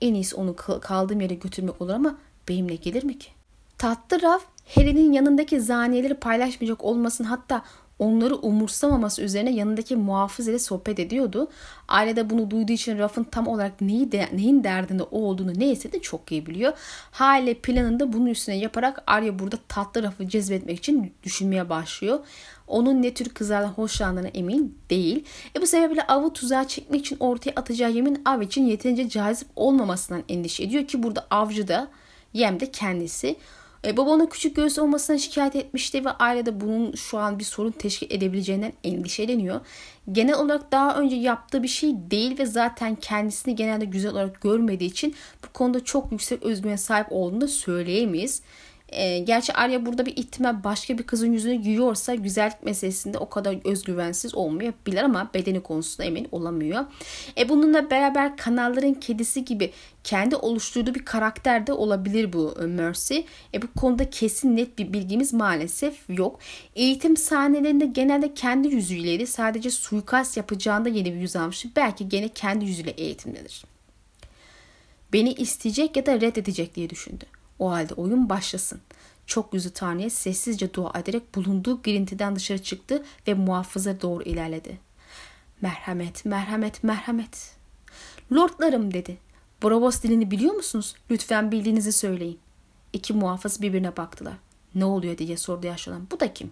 En 0.00 0.14
iyisi 0.14 0.36
onu 0.36 0.56
kaldığım 0.56 1.20
yere 1.20 1.34
götürmek 1.34 1.82
olur 1.82 1.92
ama 1.92 2.18
benimle 2.48 2.74
gelir 2.74 3.04
mi 3.04 3.18
ki? 3.18 3.30
Tatlı 3.78 4.22
Raf, 4.22 4.42
Helen'in 4.64 5.12
yanındaki 5.12 5.60
zaniyeleri 5.60 6.14
paylaşmayacak 6.14 6.84
olmasın 6.84 7.24
hatta 7.24 7.62
onları 8.00 8.36
umursamaması 8.36 9.22
üzerine 9.22 9.52
yanındaki 9.52 9.96
muhafız 9.96 10.48
ile 10.48 10.58
sohbet 10.58 10.98
ediyordu. 10.98 11.48
Aile 11.88 12.16
de 12.16 12.30
bunu 12.30 12.50
duyduğu 12.50 12.72
için 12.72 12.98
Raf'ın 12.98 13.24
tam 13.24 13.46
olarak 13.46 13.80
neyi 13.80 14.12
de, 14.12 14.28
neyin 14.32 14.64
derdinde 14.64 15.02
o 15.02 15.18
olduğunu 15.18 15.52
neyse 15.56 15.92
de 15.92 16.02
çok 16.02 16.32
iyi 16.32 16.46
biliyor. 16.46 16.72
Hale 17.10 17.54
planında 17.54 18.12
bunun 18.12 18.26
üstüne 18.26 18.56
yaparak 18.56 19.02
Arya 19.06 19.38
burada 19.38 19.58
tatlı 19.68 20.02
Raf'ı 20.02 20.28
cezbetmek 20.28 20.78
için 20.78 21.12
düşünmeye 21.22 21.68
başlıyor. 21.68 22.18
Onun 22.66 23.02
ne 23.02 23.14
tür 23.14 23.28
kızlardan 23.28 23.68
hoşlandığına 23.68 24.28
emin 24.28 24.78
değil. 24.90 25.24
E 25.56 25.62
bu 25.62 25.66
sebeple 25.66 26.02
avı 26.06 26.32
tuzağa 26.32 26.68
çekmek 26.68 27.00
için 27.00 27.16
ortaya 27.20 27.52
atacağı 27.56 27.90
yemin 27.92 28.22
av 28.24 28.40
için 28.40 28.66
yeterince 28.66 29.08
cazip 29.08 29.48
olmamasından 29.56 30.22
endişe 30.28 30.62
ediyor 30.62 30.86
ki 30.86 31.02
burada 31.02 31.26
avcı 31.30 31.68
da 31.68 31.88
yem 32.32 32.60
de 32.60 32.70
kendisi. 32.70 33.36
E, 33.84 33.96
baba 33.96 34.28
küçük 34.28 34.56
göğüs 34.56 34.78
olmasına 34.78 35.18
şikayet 35.18 35.56
etmişti 35.56 36.04
ve 36.04 36.10
ailede 36.10 36.60
bunun 36.60 36.92
şu 36.92 37.18
an 37.18 37.38
bir 37.38 37.44
sorun 37.44 37.70
teşkil 37.70 38.06
edebileceğinden 38.10 38.72
endişeleniyor. 38.84 39.60
Genel 40.12 40.34
olarak 40.34 40.72
daha 40.72 40.96
önce 40.96 41.16
yaptığı 41.16 41.62
bir 41.62 41.68
şey 41.68 41.94
değil 42.10 42.38
ve 42.38 42.46
zaten 42.46 42.94
kendisini 42.94 43.56
genelde 43.56 43.84
güzel 43.84 44.12
olarak 44.12 44.40
görmediği 44.40 44.90
için 44.90 45.14
bu 45.44 45.52
konuda 45.52 45.84
çok 45.84 46.12
yüksek 46.12 46.42
özgüvene 46.42 46.76
sahip 46.76 47.06
olduğunu 47.10 47.40
da 47.40 47.48
söyleyemeyiz. 47.48 48.42
E, 48.90 49.18
gerçi 49.18 49.52
Arya 49.52 49.86
burada 49.86 50.06
bir 50.06 50.16
ihtimal 50.16 50.64
başka 50.64 50.98
bir 50.98 51.02
kızın 51.02 51.32
yüzünü 51.32 51.54
giyiyorsa 51.54 52.14
güzellik 52.14 52.62
meselesinde 52.62 53.18
o 53.18 53.28
kadar 53.28 53.56
özgüvensiz 53.64 54.34
olmayabilir 54.34 55.02
ama 55.02 55.30
bedeni 55.34 55.60
konusunda 55.60 56.04
emin 56.04 56.28
olamıyor. 56.32 56.84
E, 57.38 57.48
bununla 57.48 57.90
beraber 57.90 58.36
kanalların 58.36 58.94
kedisi 58.94 59.44
gibi 59.44 59.72
kendi 60.04 60.36
oluşturduğu 60.36 60.94
bir 60.94 61.04
karakter 61.04 61.66
de 61.66 61.72
olabilir 61.72 62.32
bu 62.32 62.54
e, 62.62 62.66
Mercy. 62.66 63.18
E, 63.54 63.62
bu 63.62 63.66
konuda 63.80 64.10
kesin 64.10 64.56
net 64.56 64.78
bir 64.78 64.92
bilgimiz 64.92 65.32
maalesef 65.32 65.94
yok. 66.08 66.38
Eğitim 66.76 67.16
sahnelerinde 67.16 67.86
genelde 67.86 68.34
kendi 68.34 68.68
yüzüyleydi. 68.68 69.26
Sadece 69.26 69.70
suikast 69.70 70.36
yapacağında 70.36 70.88
yeni 70.88 71.14
bir 71.14 71.20
yüz 71.20 71.36
almıştı. 71.36 71.68
Belki 71.76 72.08
gene 72.08 72.28
kendi 72.28 72.64
yüzüyle 72.64 72.90
eğitimlidir. 72.90 73.64
Beni 75.12 75.32
isteyecek 75.32 75.96
ya 75.96 76.06
da 76.06 76.20
reddedecek 76.20 76.74
diye 76.74 76.90
düşündü. 76.90 77.24
O 77.60 77.70
halde 77.70 77.94
oyun 77.94 78.28
başlasın. 78.28 78.80
Çok 79.26 79.54
yüzü 79.54 79.70
Tanrı'ya 79.70 80.10
sessizce 80.10 80.74
dua 80.74 80.98
ederek 80.98 81.34
bulunduğu 81.34 81.82
girintiden 81.82 82.36
dışarı 82.36 82.62
çıktı 82.62 83.04
ve 83.28 83.34
muhafıza 83.34 84.00
doğru 84.00 84.22
ilerledi. 84.22 84.78
Merhamet, 85.60 86.24
merhamet, 86.24 86.84
merhamet. 86.84 87.56
Lordlarım 88.32 88.94
dedi. 88.94 89.18
Bravos 89.64 90.02
dilini 90.02 90.30
biliyor 90.30 90.54
musunuz? 90.54 90.94
Lütfen 91.10 91.52
bildiğinizi 91.52 91.92
söyleyin. 91.92 92.38
İki 92.92 93.12
muhafız 93.12 93.62
birbirine 93.62 93.96
baktılar. 93.96 94.34
Ne 94.74 94.84
oluyor 94.84 95.18
diye 95.18 95.36
sordu 95.36 95.66
yaşlı 95.66 95.92
olan. 95.92 96.06
Bu 96.10 96.20
da 96.20 96.34
kim? 96.34 96.50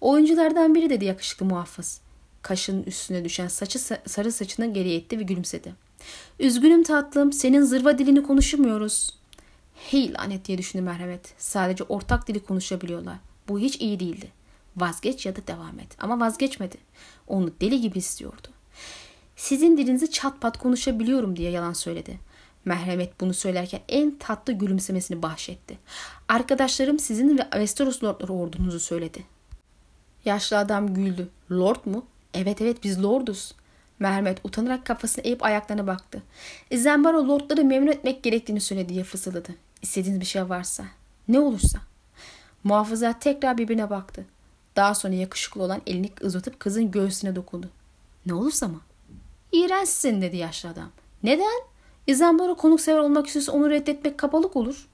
Oyunculardan 0.00 0.74
biri 0.74 0.90
dedi 0.90 1.04
yakışıklı 1.04 1.46
muhafız. 1.46 2.00
Kaşının 2.42 2.82
üstüne 2.82 3.24
düşen 3.24 3.48
saçı 3.48 3.78
sarı 4.06 4.32
saçını 4.32 4.72
geri 4.74 4.94
etti 4.94 5.18
ve 5.18 5.22
gülümsedi. 5.22 5.74
Üzgünüm 6.38 6.82
tatlım 6.82 7.32
senin 7.32 7.62
zırva 7.62 7.98
dilini 7.98 8.22
konuşmuyoruz. 8.22 9.23
Hey 9.74 10.14
lanet 10.14 10.44
diye 10.44 10.58
düşündü 10.58 10.82
merhamet. 10.82 11.34
Sadece 11.38 11.84
ortak 11.84 12.28
dili 12.28 12.44
konuşabiliyorlar. 12.44 13.16
Bu 13.48 13.58
hiç 13.58 13.80
iyi 13.80 14.00
değildi. 14.00 14.28
Vazgeç 14.76 15.26
ya 15.26 15.36
da 15.36 15.46
devam 15.46 15.78
et. 15.78 15.96
Ama 15.98 16.20
vazgeçmedi. 16.20 16.76
Onu 17.26 17.50
deli 17.60 17.80
gibi 17.80 17.98
istiyordu. 17.98 18.48
Sizin 19.36 19.76
dilinizi 19.76 20.10
çat 20.10 20.40
pat 20.40 20.58
konuşabiliyorum 20.58 21.36
diye 21.36 21.50
yalan 21.50 21.72
söyledi. 21.72 22.18
Merhamet 22.64 23.20
bunu 23.20 23.34
söylerken 23.34 23.80
en 23.88 24.18
tatlı 24.18 24.52
gülümsemesini 24.52 25.22
bahşetti. 25.22 25.78
Arkadaşlarım 26.28 26.98
sizin 26.98 27.38
ve 27.38 27.42
Westeros 27.42 28.04
Lordları 28.04 28.32
ordunuzu 28.32 28.80
söyledi. 28.80 29.24
Yaşlı 30.24 30.58
adam 30.58 30.94
güldü. 30.94 31.28
Lord 31.50 31.84
mu? 31.84 32.06
Evet 32.34 32.60
evet 32.60 32.84
biz 32.84 33.02
lorduz. 33.02 33.54
Merhamet 33.98 34.38
utanarak 34.44 34.86
kafasını 34.86 35.24
eğip 35.24 35.44
ayaklarına 35.44 35.86
baktı. 35.86 36.22
Zembaro 36.72 37.28
lordları 37.28 37.64
memnun 37.64 37.92
etmek 37.92 38.22
gerektiğini 38.22 38.60
söyledi 38.60 38.88
diye 38.88 39.04
fısıldadı. 39.04 39.54
İstediğiniz 39.82 40.20
bir 40.20 40.26
şey 40.26 40.48
varsa. 40.48 40.84
Ne 41.28 41.40
olursa. 41.40 41.78
Muhafızlar 42.64 43.20
tekrar 43.20 43.58
birbirine 43.58 43.90
baktı. 43.90 44.24
Daha 44.76 44.94
sonra 44.94 45.14
yakışıklı 45.14 45.62
olan 45.62 45.82
elini 45.86 46.10
uzatıp 46.22 46.60
kızın 46.60 46.90
göğsüne 46.90 47.36
dokundu. 47.36 47.70
Ne 48.26 48.34
olursa 48.34 48.68
mı? 48.68 48.80
İğrençsin 49.52 50.22
dedi 50.22 50.36
yaşlı 50.36 50.68
adam. 50.68 50.90
Neden? 51.22 51.62
İzambara 52.06 52.54
konuksever 52.54 52.98
olmak 52.98 53.26
istiyorsa 53.26 53.52
onu 53.52 53.70
reddetmek 53.70 54.18
kabalık 54.18 54.56
olur. 54.56 54.88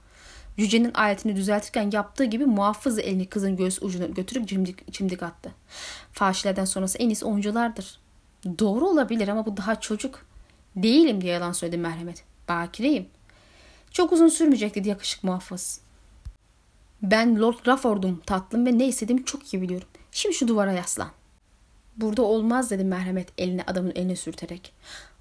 Yüce'nin 0.57 0.93
aletini 0.93 1.35
düzeltirken 1.35 1.89
yaptığı 1.93 2.25
gibi 2.25 2.45
muhafız 2.45 2.99
elini 2.99 3.25
kızın 3.25 3.55
göğüs 3.55 3.83
ucuna 3.83 4.05
götürüp 4.05 4.47
çimdik, 4.47 4.93
çimdik 4.93 5.23
attı. 5.23 5.51
Fahişelerden 6.11 6.65
sonrası 6.65 6.97
en 6.97 7.09
iyisi 7.09 7.25
oyunculardır. 7.25 8.00
Doğru 8.45 8.87
olabilir 8.87 9.27
ama 9.27 9.45
bu 9.45 9.57
daha 9.57 9.79
çocuk. 9.79 10.25
Değilim 10.75 11.21
diye 11.21 11.33
yalan 11.33 11.51
söyledi 11.51 11.77
merhamet. 11.77 12.23
Bakireyim. 12.49 13.07
Çok 13.91 14.11
uzun 14.11 14.27
sürmeyecek 14.27 14.75
dedi 14.75 14.89
yakışık 14.89 15.23
muhafız. 15.23 15.81
Ben 17.01 17.41
Lord 17.41 17.67
Rafford'um 17.67 18.21
tatlım 18.25 18.65
ve 18.65 18.77
ne 18.77 18.87
istediğimi 18.87 19.25
çok 19.25 19.53
iyi 19.53 19.61
biliyorum. 19.61 19.87
Şimdi 20.11 20.35
şu 20.35 20.47
duvara 20.47 20.71
yaslan. 20.71 21.09
Burada 21.97 22.21
olmaz 22.21 22.71
dedi 22.71 22.83
merhamet 22.83 23.29
elini 23.37 23.63
adamın 23.63 23.91
eline 23.95 24.15
sürterek. 24.15 24.73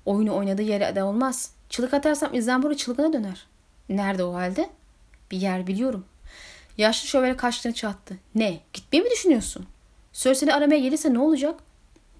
Oyunu 0.06 0.36
oynadığı 0.36 0.62
yere 0.62 0.96
de 0.96 1.02
olmaz. 1.02 1.50
Çılık 1.68 1.94
atarsam 1.94 2.34
İzambora 2.34 2.76
çılgına 2.76 3.12
döner. 3.12 3.46
Nerede 3.88 4.24
o 4.24 4.34
halde? 4.34 4.70
Bir 5.30 5.36
yer 5.36 5.66
biliyorum. 5.66 6.04
Yaşlı 6.78 7.08
şövalye 7.08 7.36
kaşlarını 7.36 7.76
çattı. 7.76 8.16
Ne? 8.34 8.60
Gitmeyi 8.72 9.04
mi 9.04 9.10
düşünüyorsun? 9.10 9.66
Sör 10.12 10.34
seni 10.34 10.54
aramaya 10.54 10.80
gelirse 10.80 11.14
ne 11.14 11.18
olacak? 11.18 11.60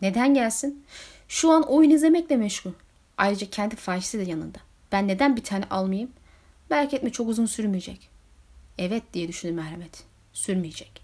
Neden 0.02 0.34
gelsin? 0.34 0.84
Şu 1.28 1.50
an 1.50 1.62
oyun 1.62 1.90
izlemekle 1.90 2.36
meşgul. 2.36 2.72
Ayrıca 3.18 3.50
kendi 3.50 3.76
fahişesi 3.76 4.18
de 4.18 4.22
yanında. 4.22 4.58
Ben 4.92 5.08
neden 5.08 5.36
bir 5.36 5.44
tane 5.44 5.64
almayayım? 5.70 6.10
Belki 6.70 6.96
etme 6.96 7.10
çok 7.10 7.28
uzun 7.28 7.46
sürmeyecek. 7.46 8.08
Evet 8.78 9.02
diye 9.14 9.28
düşündü 9.28 9.52
Merhamet. 9.52 10.04
Sürmeyecek. 10.32 11.02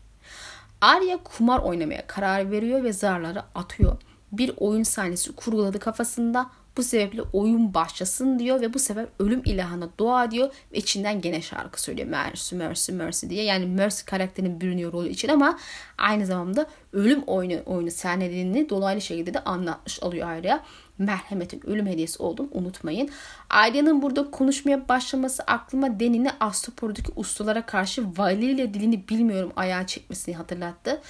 Arya 0.81 1.17
kumar 1.17 1.59
oynamaya 1.59 2.07
karar 2.07 2.51
veriyor 2.51 2.85
ve 2.85 2.93
zarları 2.93 3.43
atıyor. 3.55 3.97
Bir 4.33 4.53
oyun 4.57 4.83
sahnesi 4.83 5.33
kurguladı 5.33 5.79
kafasında. 5.79 6.51
Bu 6.77 6.83
sebeple 6.83 7.23
oyun 7.33 7.75
başlasın 7.75 8.39
diyor 8.39 8.61
ve 8.61 8.75
bu 8.75 8.79
sefer 8.79 9.07
ölüm 9.19 9.43
ilahına 9.45 9.89
dua 9.99 10.31
diyor 10.31 10.53
ve 10.73 10.79
içinden 10.79 11.21
gene 11.21 11.43
şarkı 11.43 11.83
söylüyor. 11.83 12.09
Mercy, 12.09 12.57
Mercy, 12.57 12.93
Mercy 12.93 13.29
diye. 13.29 13.45
Yani 13.45 13.67
Mercy 13.67 14.05
karakterinin 14.05 14.61
bürünüyor 14.61 14.93
rolü 14.93 15.09
için 15.09 15.29
ama 15.29 15.59
aynı 15.99 16.27
zamanda 16.27 16.67
ölüm 16.93 17.23
oyunu, 17.27 17.63
oyunu 17.67 17.91
sahnelerini 17.91 18.69
dolaylı 18.69 19.01
şekilde 19.01 19.35
de 19.35 19.45
anlatmış 19.45 20.03
alıyor 20.03 20.29
Arya. 20.29 20.65
Merhametin 20.99 21.67
ölüm 21.67 21.87
hediyesi 21.87 22.23
olduğunu 22.23 22.49
unutmayın. 22.53 23.11
Arya'nın 23.51 24.03
burada 24.03 24.31
konuşmaya 24.31 24.89
başlaması 24.89 25.43
aklıma 25.43 26.01
Deni'ni 26.01 26.31
Astropol'daki 26.41 27.13
ustalara 27.17 27.67
karşı 27.67 28.05
Valyria 28.17 28.75
dilini 28.75 29.09
bilmiyorum 29.09 29.53
ayağa 29.57 29.87
çekmesini 29.87 30.35
hatırlattı. 30.35 31.01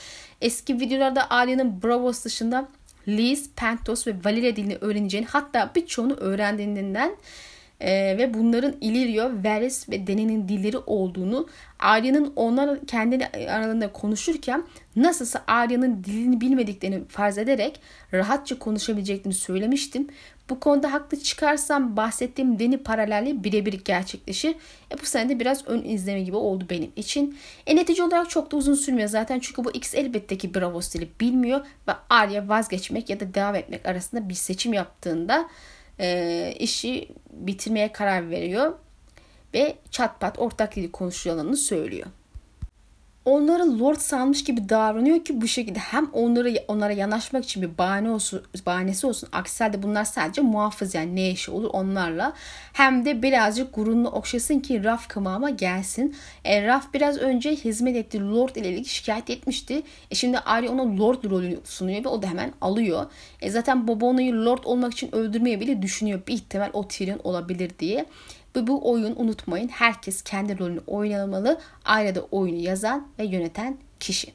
Eski 0.41 0.81
videolarda 0.81 1.31
Arya'nın 1.31 1.83
Bravos 1.83 2.25
dışında 2.25 2.69
Liz, 3.09 3.51
Pentos 3.57 4.07
ve 4.07 4.15
Valeria 4.25 4.57
dilini 4.57 4.77
öğreneceğini 4.81 5.27
hatta 5.27 5.71
birçoğunu 5.75 6.15
öğrendiğinden 6.15 7.17
e, 7.81 8.19
ve 8.19 8.35
bunların 8.35 8.75
Illyrio, 8.81 9.31
Varys 9.45 9.89
ve 9.89 10.07
Dany'nin 10.07 10.49
dilleri 10.49 10.79
olduğunu 10.79 11.49
Arya'nın 11.79 12.33
onlar 12.37 12.87
kendini 12.87 13.27
aralarında 13.27 13.93
konuşurken 13.93 14.65
nasılsa 14.97 15.45
Arya'nın 15.47 16.05
dilini 16.05 16.41
bilmediklerini 16.41 17.05
farz 17.09 17.39
ederek 17.39 17.81
rahatça 18.13 18.59
konuşabileceklerini 18.59 19.35
söylemiştim. 19.35 20.09
Bu 20.51 20.61
konuda 20.61 20.93
haklı 20.93 21.21
çıkarsam 21.21 21.97
bahsettiğim 21.97 22.59
Deni 22.59 22.79
paralelliği 22.79 23.45
birebir 23.45 23.73
gerçekleşir. 23.73 24.57
E 24.93 24.99
bu 25.03 25.07
sene 25.07 25.29
de 25.29 25.41
biraz 25.41 25.69
ön 25.69 25.85
izleme 25.85 26.23
gibi 26.23 26.37
oldu 26.37 26.67
benim 26.71 26.93
için. 26.97 27.39
E 27.67 27.77
netice 27.77 28.03
olarak 28.03 28.31
çok 28.31 28.53
da 28.53 28.57
uzun 28.57 28.75
sürmüyor 28.75 29.09
zaten 29.09 29.41
çünkü 29.41 29.65
bu 29.65 29.71
X 29.71 29.95
elbette 29.95 30.39
ki 30.39 30.55
Bravo 30.55 30.81
stili 30.81 31.09
bilmiyor 31.21 31.61
ve 31.89 31.93
Arya 32.11 32.49
vazgeçmek 32.49 33.11
ya 33.11 33.21
da 33.21 33.35
devam 33.35 33.55
etmek 33.55 33.87
arasında 33.87 34.29
bir 34.29 34.35
seçim 34.35 34.73
yaptığında 34.73 35.49
e, 36.01 36.55
işi 36.59 37.09
bitirmeye 37.31 37.93
karar 37.93 38.31
veriyor 38.31 38.75
ve 39.55 39.77
çat 39.91 40.21
pat 40.21 40.39
ortak 40.39 40.77
dili 40.77 40.93
konuşulanını 40.93 41.57
söylüyor 41.57 42.07
onları 43.27 43.79
lord 43.79 43.97
sanmış 43.97 44.45
gibi 44.45 44.69
davranıyor 44.69 45.25
ki 45.25 45.41
bu 45.41 45.49
şekilde 45.49 45.79
hem 45.79 46.07
onları 46.13 46.55
onlara 46.69 46.93
yanaşmak 46.93 47.45
için 47.45 47.63
bir 47.63 47.79
bahane 47.79 48.11
olsun, 48.11 48.43
bahanesi 48.67 49.07
olsun. 49.07 49.29
Aksi 49.33 49.65
halde 49.65 49.83
bunlar 49.83 50.05
sadece 50.05 50.41
muhafız 50.41 50.95
yani 50.95 51.17
ne 51.17 51.31
işi 51.31 51.51
olur 51.51 51.71
onlarla. 51.73 52.33
Hem 52.73 53.05
de 53.05 53.23
birazcık 53.23 53.75
gururunu 53.75 54.09
okşasın 54.09 54.61
ki 54.61 54.85
Raf 54.85 55.09
kımama 55.09 55.51
gelsin. 55.51 56.17
E, 56.45 56.67
Raf 56.67 56.95
biraz 56.95 57.19
önce 57.19 57.51
hizmet 57.51 57.97
ettiği 57.97 58.23
lord 58.23 58.57
ile 58.57 58.69
ilgili 58.69 58.85
şikayet 58.85 59.31
etmişti. 59.31 59.83
E, 60.11 60.15
şimdi 60.15 60.39
Arya 60.39 60.71
ona 60.71 60.99
lord 60.99 61.25
rolünü 61.31 61.59
sunuyor 61.65 62.05
ve 62.05 62.09
o 62.09 62.23
da 62.23 62.27
hemen 62.27 62.53
alıyor. 62.61 63.07
E, 63.41 63.51
zaten 63.51 63.89
Bobona'yı 63.89 64.35
lord 64.45 64.65
olmak 64.65 64.93
için 64.93 65.15
öldürmeye 65.15 65.61
bile 65.61 65.83
düşünüyor. 65.83 66.21
Bir 66.29 66.35
ihtimal 66.35 66.71
o 66.73 66.89
Tyrion 66.89 67.21
olabilir 67.25 67.71
diye. 67.79 68.07
Ve 68.57 68.67
bu 68.67 68.91
oyun 68.91 69.17
unutmayın 69.17 69.69
herkes 69.69 70.23
kendi 70.23 70.59
rolünü 70.59 70.81
oynamalı. 70.87 71.61
Ailede 71.85 72.21
oyunu 72.21 72.59
yazan 72.59 73.09
ve 73.19 73.25
yöneten 73.25 73.77
kişi. 74.01 74.33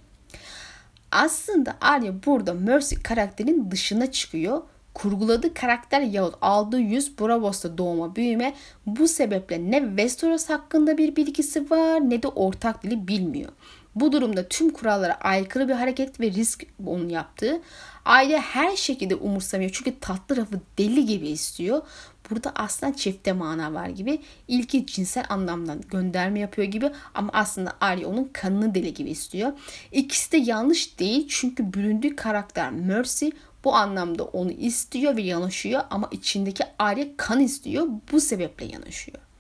Aslında 1.12 1.78
Arya 1.82 2.14
burada 2.26 2.54
Mercy 2.54 2.96
karakterin 2.96 3.72
dışına 3.72 4.12
çıkıyor. 4.12 4.62
Kurguladığı 4.94 5.54
karakter 5.54 6.02
yahut 6.02 6.36
aldığı 6.42 6.80
yüz 6.80 7.20
Bravos'ta 7.20 7.78
doğma 7.78 8.16
büyüme 8.16 8.54
bu 8.86 9.08
sebeple 9.08 9.72
ne 9.72 9.80
Westeros 9.80 10.50
hakkında 10.50 10.98
bir 10.98 11.16
bilgisi 11.16 11.72
var 11.72 12.10
ne 12.10 12.24
de 12.24 12.28
ortak 12.28 12.84
dili 12.84 13.08
bilmiyor. 13.08 13.52
Bu 13.96 14.12
durumda 14.12 14.48
tüm 14.48 14.70
kurallara 14.70 15.14
aykırı 15.14 15.68
bir 15.68 15.74
hareket 15.74 16.20
ve 16.20 16.32
risk 16.32 16.66
onun 16.86 17.10
yaptığı. 17.10 17.62
Aile 18.06 18.40
her 18.40 18.76
şekilde 18.76 19.16
umursamıyor 19.16 19.72
çünkü 19.74 20.00
tatlı 20.00 20.38
rafı 20.38 20.60
deli 20.78 21.06
gibi 21.06 21.28
istiyor. 21.28 21.82
Burada 22.30 22.52
aslında 22.56 22.96
çifte 22.96 23.34
mana 23.34 23.74
var 23.74 23.88
gibi. 23.88 24.22
İlki 24.48 24.86
cinsel 24.86 25.26
anlamdan 25.30 25.82
gönderme 25.82 26.40
yapıyor 26.40 26.68
gibi 26.68 26.92
ama 27.14 27.30
aslında 27.34 27.74
Arya 27.82 28.08
onun 28.08 28.30
kanını 28.34 28.76
deli 28.76 28.94
gibi 28.94 29.10
istiyor. 29.10 29.54
İkisi 29.92 30.32
de 30.32 30.38
yanlış 30.38 31.00
değil 31.00 31.28
çünkü 31.30 31.74
büründüğü 31.74 32.16
karakter 32.16 32.72
Mercy 32.72 33.30
bu 33.64 33.76
anlamda 33.76 34.24
onu 34.24 34.52
istiyor 34.52 35.16
ve 35.16 35.22
yanaşıyor 35.22 35.82
ama 35.90 36.08
içindeki 36.12 36.64
Arya 36.80 37.08
kan 37.18 37.40
istiyor. 37.40 37.88
Bu 38.12 38.22
sebeple 38.22 38.66
yanaşıyor. 38.66 39.31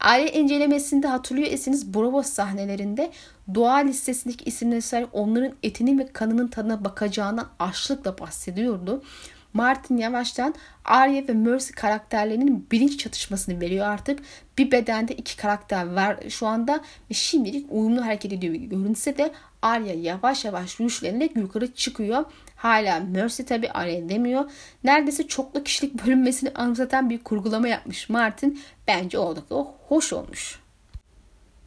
Aile 0.00 0.32
incelemesinde 0.32 1.06
hatırlıyor 1.06 1.48
esiniz 1.52 1.94
Bravos 1.94 2.26
sahnelerinde 2.26 3.10
doğa 3.54 3.76
listesindeki 3.76 4.44
isimleri 4.44 4.82
sahip 4.82 5.08
onların 5.12 5.52
etinin 5.62 5.98
ve 5.98 6.06
kanının 6.12 6.48
tadına 6.48 6.84
bakacağından 6.84 7.48
açlıkla 7.58 8.18
bahsediyordu. 8.18 9.02
Martin 9.52 9.96
yavaştan 9.96 10.54
Arya 10.84 11.28
ve 11.28 11.32
Mercy 11.32 11.72
karakterlerinin 11.72 12.66
bilinç 12.72 12.98
çatışmasını 12.98 13.60
veriyor 13.60 13.86
artık. 13.86 14.20
Bir 14.58 14.70
bedende 14.70 15.14
iki 15.14 15.36
karakter 15.36 15.92
var 15.92 16.18
şu 16.28 16.46
anda 16.46 16.80
ve 17.10 17.14
şimdilik 17.14 17.66
uyumlu 17.70 18.04
hareket 18.04 18.32
ediyor 18.32 18.54
görünse 18.54 19.18
de 19.18 19.32
Arya 19.62 19.94
yavaş 19.94 20.44
yavaş 20.44 20.76
güçlenerek 20.76 21.36
yukarı 21.36 21.74
çıkıyor. 21.74 22.24
Hala 22.56 23.00
Mercy 23.00 23.42
tabi 23.42 23.70
Arya 23.70 24.08
demiyor. 24.08 24.50
Neredeyse 24.84 25.28
çoklu 25.28 25.62
kişilik 25.62 25.94
bölünmesini 26.06 26.50
anımsatan 26.54 27.10
bir 27.10 27.24
kurgulama 27.24 27.68
yapmış 27.68 28.08
Martin. 28.08 28.60
Bence 28.88 29.18
oldukça 29.18 29.54
hoş 29.88 30.12
olmuş. 30.12 30.60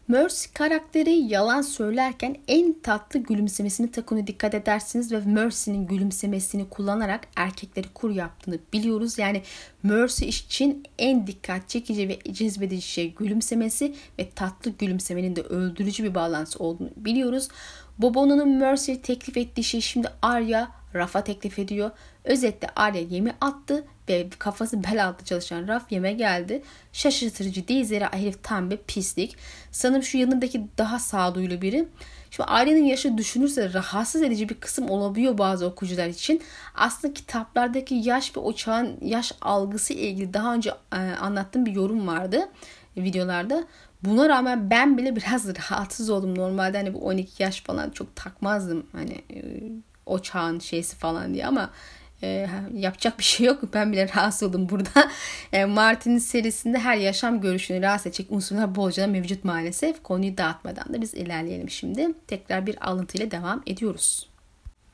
Mercy 0.09 0.45
karakteri 0.53 1.11
yalan 1.11 1.61
söylerken 1.61 2.35
en 2.47 2.73
tatlı 2.73 3.19
gülümsemesini 3.19 3.91
takını 3.91 4.27
dikkat 4.27 4.53
edersiniz 4.53 5.11
ve 5.11 5.19
Mercy'nin 5.19 5.87
gülümsemesini 5.87 6.69
kullanarak 6.69 7.27
erkekleri 7.35 7.87
kur 7.93 8.09
yaptığını 8.09 8.59
biliyoruz. 8.73 9.19
Yani 9.19 9.41
Mercy 9.83 10.25
için 10.25 10.83
en 10.99 11.27
dikkat 11.27 11.69
çekici 11.69 12.09
ve 12.09 12.19
cezbedici 12.33 12.81
şey 12.81 13.13
gülümsemesi 13.13 13.95
ve 14.19 14.29
tatlı 14.29 14.71
gülümsemenin 14.71 15.35
de 15.35 15.41
öldürücü 15.41 16.03
bir 16.03 16.15
bağlantısı 16.15 16.59
olduğunu 16.59 16.89
biliyoruz. 16.97 17.47
Bobono'nun 17.97 18.49
Mercy 18.49 18.93
teklif 18.93 19.37
ettiği 19.37 19.63
şey 19.63 19.81
şimdi 19.81 20.07
Arya 20.21 20.78
Rafa 20.95 21.23
teklif 21.23 21.59
ediyor. 21.59 21.91
Özetle 22.23 22.67
Arya 22.75 23.01
yemi 23.01 23.33
attı 23.41 23.85
ve 24.09 24.29
kafası 24.39 24.83
bel 24.83 25.05
altı 25.05 25.25
çalışan 25.25 25.67
Raf 25.67 25.91
yeme 25.91 26.13
geldi. 26.13 26.61
Şaşırtıcı 26.93 27.67
değil 27.67 27.85
zira 27.85 28.13
herif 28.13 28.43
tam 28.43 28.71
bir 28.71 28.77
pislik. 28.77 29.35
Sanırım 29.71 30.03
şu 30.03 30.17
yanındaki 30.17 30.67
daha 30.77 30.99
sağduyulu 30.99 31.61
biri. 31.61 31.87
Şimdi 32.31 32.49
Arya'nın 32.49 32.83
yaşı 32.83 33.17
düşünürse 33.17 33.73
rahatsız 33.73 34.21
edici 34.21 34.49
bir 34.49 34.55
kısım 34.55 34.89
olabiliyor 34.89 35.37
bazı 35.37 35.65
okuyucular 35.65 36.07
için. 36.07 36.41
Aslında 36.75 37.13
kitaplardaki 37.13 37.95
yaş 37.95 38.37
ve 38.37 38.39
o 38.39 38.53
yaş 39.01 39.31
algısı 39.41 39.93
ile 39.93 40.01
ilgili 40.01 40.33
daha 40.33 40.53
önce 40.53 40.71
e, 40.93 40.97
anlattığım 40.97 41.65
bir 41.65 41.71
yorum 41.71 42.07
vardı 42.07 42.49
videolarda. 42.97 43.63
Buna 44.03 44.29
rağmen 44.29 44.69
ben 44.69 44.97
bile 44.97 45.15
biraz 45.15 45.47
rahatsız 45.71 46.09
oldum. 46.09 46.37
Normalde 46.37 46.77
hani 46.77 46.93
bu 46.93 46.99
12 46.99 47.43
yaş 47.43 47.61
falan 47.61 47.89
çok 47.89 48.15
takmazdım. 48.15 48.85
Hani 48.91 49.21
e, 49.33 49.39
o 50.09 50.19
çağın 50.19 50.59
şeysi 50.59 50.95
falan 50.95 51.33
diye 51.33 51.45
ama 51.45 51.69
e, 52.23 52.47
yapacak 52.73 53.19
bir 53.19 53.23
şey 53.23 53.47
yok. 53.47 53.63
Ben 53.73 53.91
bile 53.91 54.09
rahatsız 54.15 54.49
oldum 54.49 54.69
burada. 54.69 55.11
E, 55.53 55.65
Martin'in 55.65 56.17
serisinde 56.17 56.79
her 56.79 56.97
yaşam 56.97 57.41
görüşünü 57.41 57.81
rahatsız 57.81 58.07
edecek 58.07 58.27
unsurlar 58.29 58.75
bolca 58.75 59.07
mevcut 59.07 59.43
maalesef. 59.43 60.03
Konuyu 60.03 60.37
dağıtmadan 60.37 60.93
da 60.93 61.01
biz 61.01 61.13
ilerleyelim 61.13 61.69
şimdi. 61.69 62.07
Tekrar 62.27 62.67
bir 62.67 62.87
alıntıyla 62.89 63.31
devam 63.31 63.63
ediyoruz. 63.65 64.29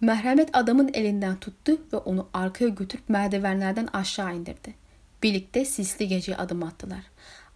Merhamet 0.02 0.50
adamın 0.54 0.92
elinden 0.94 1.36
tuttu 1.36 1.82
ve 1.94 1.98
onu 1.98 2.28
arkaya 2.34 2.70
götürüp 2.70 3.10
merdivenlerden 3.10 3.88
aşağı 3.94 4.36
indirdi. 4.36 4.74
Birlikte 5.24 5.66
sisli 5.66 6.08
geceye 6.08 6.38
adım 6.38 6.64
attılar. 6.64 7.02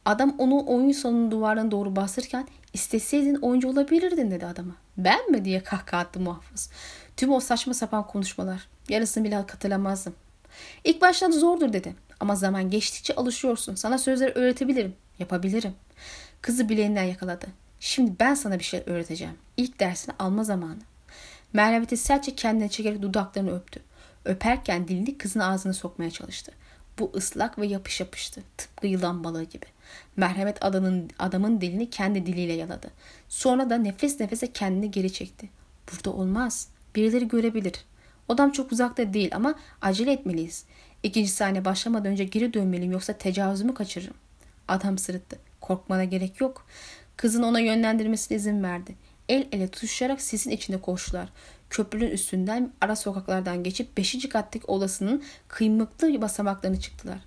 Adam 0.06 0.36
onu 0.38 0.64
oyun 0.68 0.92
salonunun 0.92 1.32
duvarına 1.32 1.72
doğru 1.72 1.96
basırken 1.96 2.48
isteseydin 2.74 3.36
oyuncu 3.36 3.70
olabilirdin 3.70 4.32
dedi 4.32 4.46
adama. 4.46 4.76
Ben 4.98 5.32
mi 5.32 5.46
diye 5.46 5.64
kahkaha 5.64 6.02
attı 6.02 6.20
muhafız. 6.20 6.70
Tüm 7.20 7.32
o 7.32 7.40
saçma 7.40 7.74
sapan 7.74 8.08
konuşmalar. 8.08 8.68
Yarısını 8.90 9.24
bile 9.24 9.36
hatırlamazdım. 9.36 10.16
İlk 10.84 11.02
başlarda 11.02 11.40
zordur 11.40 11.74
dedi. 11.74 11.96
Ama 12.20 12.36
zaman 12.36 12.70
geçtikçe 12.70 13.16
alışıyorsun. 13.16 13.76
Sana 13.76 13.98
sözleri 13.98 14.32
öğretebilirim. 14.32 14.96
Yapabilirim. 15.20 15.74
Kızı 16.42 16.70
bileğinden 16.70 17.04
yakaladı. 17.04 17.46
Şimdi 17.80 18.12
ben 18.20 18.34
sana 18.34 18.60
bir 18.60 18.64
şey 18.64 18.84
öğreteceğim. 18.86 19.34
İlk 19.58 19.80
dersini 19.80 20.16
alma 20.20 20.44
zamanı. 20.44 20.78
Merhamet'i 21.54 21.98
sertçe 21.98 22.36
kendine 22.36 22.70
çekerek 22.70 23.02
dudaklarını 23.02 23.56
öptü. 23.56 23.80
Öperken 24.26 24.88
dilini 24.88 25.18
kızın 25.18 25.40
ağzına 25.40 25.74
sokmaya 25.74 26.12
çalıştı. 26.12 26.52
Bu 27.00 27.12
ıslak 27.16 27.60
ve 27.60 27.68
yapış 27.68 28.00
yapıştı. 28.00 28.42
Tıpkı 28.58 28.88
yılan 28.88 29.24
balığı 29.24 29.44
gibi. 29.44 29.66
Merhamet 30.18 30.66
adamın, 30.66 31.10
adamın 31.20 31.62
dilini 31.62 31.90
kendi 31.90 32.26
diliyle 32.26 32.54
yaladı. 32.54 32.92
Sonra 33.30 33.70
da 33.70 33.78
nefes 33.78 34.20
nefese 34.20 34.52
kendini 34.54 34.92
geri 34.92 35.14
çekti. 35.14 35.50
Burada 35.92 36.12
olmaz. 36.12 36.68
Birileri 36.96 37.28
görebilir. 37.28 37.74
Odam 38.28 38.52
çok 38.52 38.72
uzakta 38.72 39.14
değil 39.14 39.36
ama 39.36 39.56
acele 39.82 40.12
etmeliyiz. 40.12 40.66
İkinci 41.04 41.30
sahne 41.30 41.66
başlamadan 41.66 42.12
önce 42.12 42.24
geri 42.24 42.54
dönmeliyim 42.54 42.92
yoksa 42.92 43.14
tecavüzümü 43.14 43.74
kaçırırım. 43.74 44.14
Adam 44.68 44.98
sırıttı. 44.98 45.40
Korkmana 45.62 46.04
gerek 46.04 46.42
yok. 46.42 46.66
Kızın 47.18 47.44
ona 47.44 47.60
yönlendirmesine 47.60 48.38
izin 48.38 48.64
verdi. 48.64 48.96
El 49.30 49.48
ele 49.52 49.68
tutuşarak 49.68 50.22
sisin 50.22 50.52
içinde 50.52 50.82
koştular. 50.82 51.30
Köprünün 51.70 52.12
üstünden 52.12 52.72
ara 52.82 52.96
sokaklardan 52.96 53.64
geçip 53.64 53.98
5. 53.98 54.30
kattaki 54.30 54.66
odasının 54.66 55.24
kıymıklı 55.48 56.22
basamaklarını 56.22 56.80
çıktılar. 56.80 57.20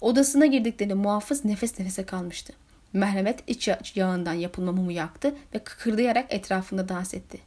Odasına 0.00 0.46
girdiklerinde 0.46 0.94
muhafız 0.94 1.44
nefes 1.44 1.78
nefese 1.78 2.06
kalmıştı. 2.06 2.52
Merhamet 2.92 3.44
iç 3.46 3.68
yağından 3.94 4.32
yapılma 4.32 4.72
mumu 4.72 4.92
yaktı 4.92 5.34
ve 5.54 5.58
kıkırdayarak 5.58 6.34
etrafında 6.34 6.88
dans 6.88 7.14
etti. 7.14 7.38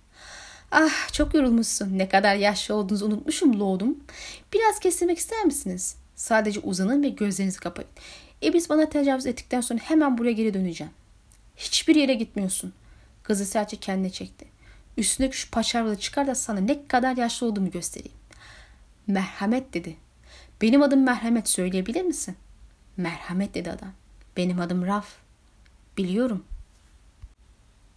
Ah 0.72 1.14
çok 1.14 1.34
yorulmuşsun. 1.34 1.98
Ne 1.98 2.10
kadar 2.10 2.36
yaşlı 2.36 2.76
olduğunuzu 2.76 3.06
unutmuşum 3.06 3.60
Lord'um. 3.60 3.98
Biraz 4.54 4.80
kestirmek 4.80 5.18
ister 5.18 5.46
misiniz? 5.46 5.96
Sadece 6.16 6.60
uzanın 6.60 7.04
ve 7.04 7.10
gözlerinizi 7.10 7.60
kapayın. 7.60 7.92
İblis 8.42 8.70
bana 8.70 8.90
tecavüz 8.90 9.26
ettikten 9.26 9.62
sonra 9.62 9.80
hemen 9.84 10.18
buraya 10.18 10.32
geri 10.32 10.54
döneceğim. 10.54 10.94
Hiçbir 11.58 11.96
yere 11.96 12.14
gitmiyorsun. 12.14 12.74
Kızı 13.24 13.46
serçe 13.46 13.78
kendine 13.78 14.10
çekti. 14.10 14.46
Üstündeki 14.98 15.38
şu 15.38 15.52
paçavralı 15.52 15.96
çıkar 15.96 16.28
da 16.28 16.36
sana 16.36 16.60
ne 16.60 16.88
kadar 16.88 17.18
yaşlı 17.18 17.48
olduğumu 17.48 17.72
göstereyim. 17.72 18.18
Merhamet 19.08 19.74
dedi. 19.74 19.96
Benim 20.62 20.82
adım 20.82 21.04
Merhamet 21.04 21.50
söyleyebilir 21.50 22.02
misin? 22.02 22.36
Merhamet 22.98 23.54
dedi 23.54 23.72
adam. 23.72 23.92
Benim 24.38 24.60
adım 24.60 24.86
Raf. 24.86 25.08
Biliyorum. 25.98 26.44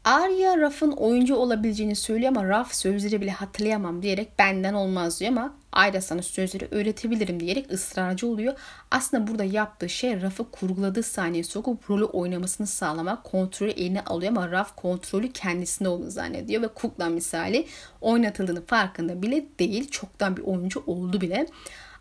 Arya 0.04 0.58
Raf'ın 0.58 0.90
oyuncu 0.92 1.34
olabileceğini 1.34 1.96
söylüyor 1.96 2.32
ama 2.36 2.48
Raf 2.48 2.74
sözleri 2.74 3.20
bile 3.20 3.30
hatırlayamam 3.30 4.02
diyerek 4.02 4.38
benden 4.38 4.74
olmaz 4.74 5.20
diyor 5.20 5.32
ama 5.32 5.54
Ayda 5.72 6.00
sana 6.00 6.22
sözleri 6.22 6.68
öğretebilirim 6.70 7.40
diyerek 7.40 7.72
ısrarcı 7.72 8.26
oluyor. 8.26 8.54
Aslında 8.90 9.26
burada 9.26 9.44
yaptığı 9.44 9.88
şey 9.88 10.22
Raf'ı 10.22 10.50
kurguladığı 10.50 11.02
sahneye 11.02 11.44
sokup 11.44 11.90
rolü 11.90 12.04
oynamasını 12.04 12.66
sağlamak, 12.66 13.24
kontrolü 13.24 13.70
eline 13.70 14.04
alıyor 14.04 14.32
ama 14.32 14.50
Raf 14.50 14.76
kontrolü 14.76 15.32
kendisinde 15.32 15.88
olduğunu 15.88 16.10
zannediyor 16.10 16.62
ve 16.62 16.68
kukla 16.68 17.08
misali 17.08 17.66
oynatıldığını 18.00 18.66
farkında 18.66 19.22
bile 19.22 19.44
değil. 19.58 19.90
Çoktan 19.90 20.36
bir 20.36 20.42
oyuncu 20.42 20.82
oldu 20.86 21.20
bile. 21.20 21.46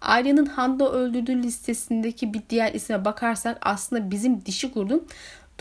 Arya'nın 0.01 0.45
Handa 0.45 0.91
öldürdüğü 0.91 1.43
listesindeki 1.43 2.33
bir 2.33 2.41
diğer 2.49 2.73
isme 2.73 3.05
bakarsak 3.05 3.57
aslında 3.61 4.11
bizim 4.11 4.45
dişi 4.45 4.71
kurdun 4.71 5.07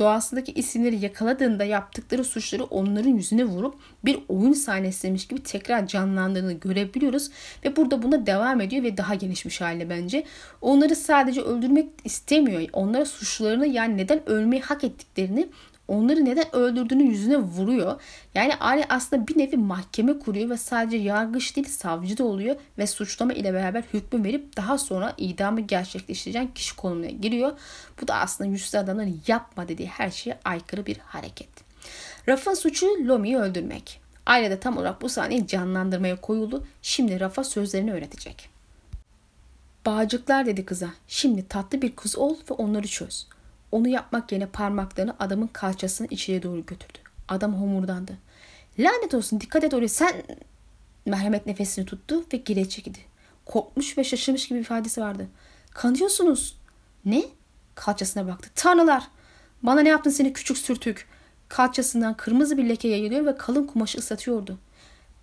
doğasındaki 0.00 0.52
isimleri 0.52 1.04
yakaladığında 1.04 1.64
yaptıkları 1.64 2.24
suçları 2.24 2.64
onların 2.64 3.10
yüzüne 3.10 3.44
vurup 3.44 3.74
bir 4.04 4.18
oyun 4.28 4.52
sahnesiymiş 4.52 5.28
gibi 5.28 5.42
tekrar 5.42 5.86
canlandığını 5.86 6.52
görebiliyoruz 6.52 7.30
ve 7.64 7.76
burada 7.76 8.02
buna 8.02 8.26
devam 8.26 8.60
ediyor 8.60 8.82
ve 8.82 8.96
daha 8.96 9.14
gelişmiş 9.14 9.60
hale 9.60 9.90
bence. 9.90 10.24
Onları 10.60 10.96
sadece 10.96 11.40
öldürmek 11.40 11.88
istemiyor. 12.04 12.62
Onlara 12.72 13.04
suçlarını 13.04 13.66
yani 13.66 13.96
neden 13.96 14.28
ölmeyi 14.28 14.62
hak 14.62 14.84
ettiklerini 14.84 15.48
onları 15.90 16.24
neden 16.24 16.56
öldürdüğünü 16.56 17.02
yüzüne 17.02 17.36
vuruyor. 17.36 18.00
Yani 18.34 18.54
Arya 18.60 18.86
aslında 18.88 19.26
bir 19.28 19.38
nevi 19.38 19.56
mahkeme 19.56 20.18
kuruyor 20.18 20.50
ve 20.50 20.56
sadece 20.56 20.96
yargıç 20.96 21.56
değil 21.56 21.68
savcı 21.68 22.18
da 22.18 22.24
oluyor 22.24 22.56
ve 22.78 22.86
suçlama 22.86 23.32
ile 23.32 23.54
beraber 23.54 23.84
hükmü 23.92 24.24
verip 24.24 24.56
daha 24.56 24.78
sonra 24.78 25.14
idamı 25.16 25.60
gerçekleştiren 25.60 26.54
kişi 26.54 26.76
konumuna 26.76 27.06
giriyor. 27.06 27.52
Bu 28.00 28.08
da 28.08 28.14
aslında 28.14 28.50
yüzsüz 28.50 28.74
adamların 28.74 29.20
yapma 29.26 29.68
dediği 29.68 29.88
her 29.88 30.10
şeye 30.10 30.38
aykırı 30.44 30.86
bir 30.86 30.98
hareket. 30.98 31.48
Raf'ın 32.28 32.54
suçu 32.54 32.86
Lomi'yi 32.86 33.38
öldürmek. 33.38 34.00
Aile 34.26 34.50
de 34.50 34.60
tam 34.60 34.76
olarak 34.76 35.02
bu 35.02 35.08
sahneyi 35.08 35.46
canlandırmaya 35.46 36.20
koyuldu. 36.20 36.66
Şimdi 36.82 37.20
Rafa 37.20 37.44
sözlerini 37.44 37.92
öğretecek. 37.92 38.50
Bağcıklar 39.86 40.46
dedi 40.46 40.64
kıza. 40.64 40.90
Şimdi 41.08 41.48
tatlı 41.48 41.82
bir 41.82 41.96
kız 41.96 42.18
ol 42.18 42.36
ve 42.50 42.54
onları 42.54 42.88
çöz. 42.88 43.26
Onu 43.72 43.88
yapmak 43.88 44.32
yerine 44.32 44.46
parmaklarını 44.46 45.14
adamın 45.18 45.46
kalçasının 45.46 46.08
içine 46.10 46.42
doğru 46.42 46.66
götürdü. 46.66 46.98
Adam 47.28 47.54
homurdandı. 47.54 48.12
Lanet 48.78 49.14
olsun 49.14 49.40
dikkat 49.40 49.64
et 49.64 49.74
oraya 49.74 49.88
sen... 49.88 50.12
Merhamet 51.06 51.46
nefesini 51.46 51.86
tuttu 51.86 52.24
ve 52.32 52.36
geri 52.36 52.68
çekildi. 52.68 52.98
Korkmuş 53.46 53.98
ve 53.98 54.04
şaşırmış 54.04 54.48
gibi 54.48 54.58
bir 54.58 54.64
ifadesi 54.64 55.00
vardı. 55.00 55.28
Kanıyorsunuz. 55.70 56.56
Ne? 57.04 57.24
Kalçasına 57.74 58.26
baktı. 58.26 58.50
Tanrılar! 58.54 59.08
Bana 59.62 59.80
ne 59.80 59.88
yaptın 59.88 60.10
seni 60.10 60.32
küçük 60.32 60.58
sürtük? 60.58 61.08
Kalçasından 61.48 62.16
kırmızı 62.16 62.58
bir 62.58 62.68
leke 62.68 62.88
yayılıyor 62.88 63.26
ve 63.26 63.36
kalın 63.36 63.66
kumaşı 63.66 63.98
ıslatıyordu. 63.98 64.58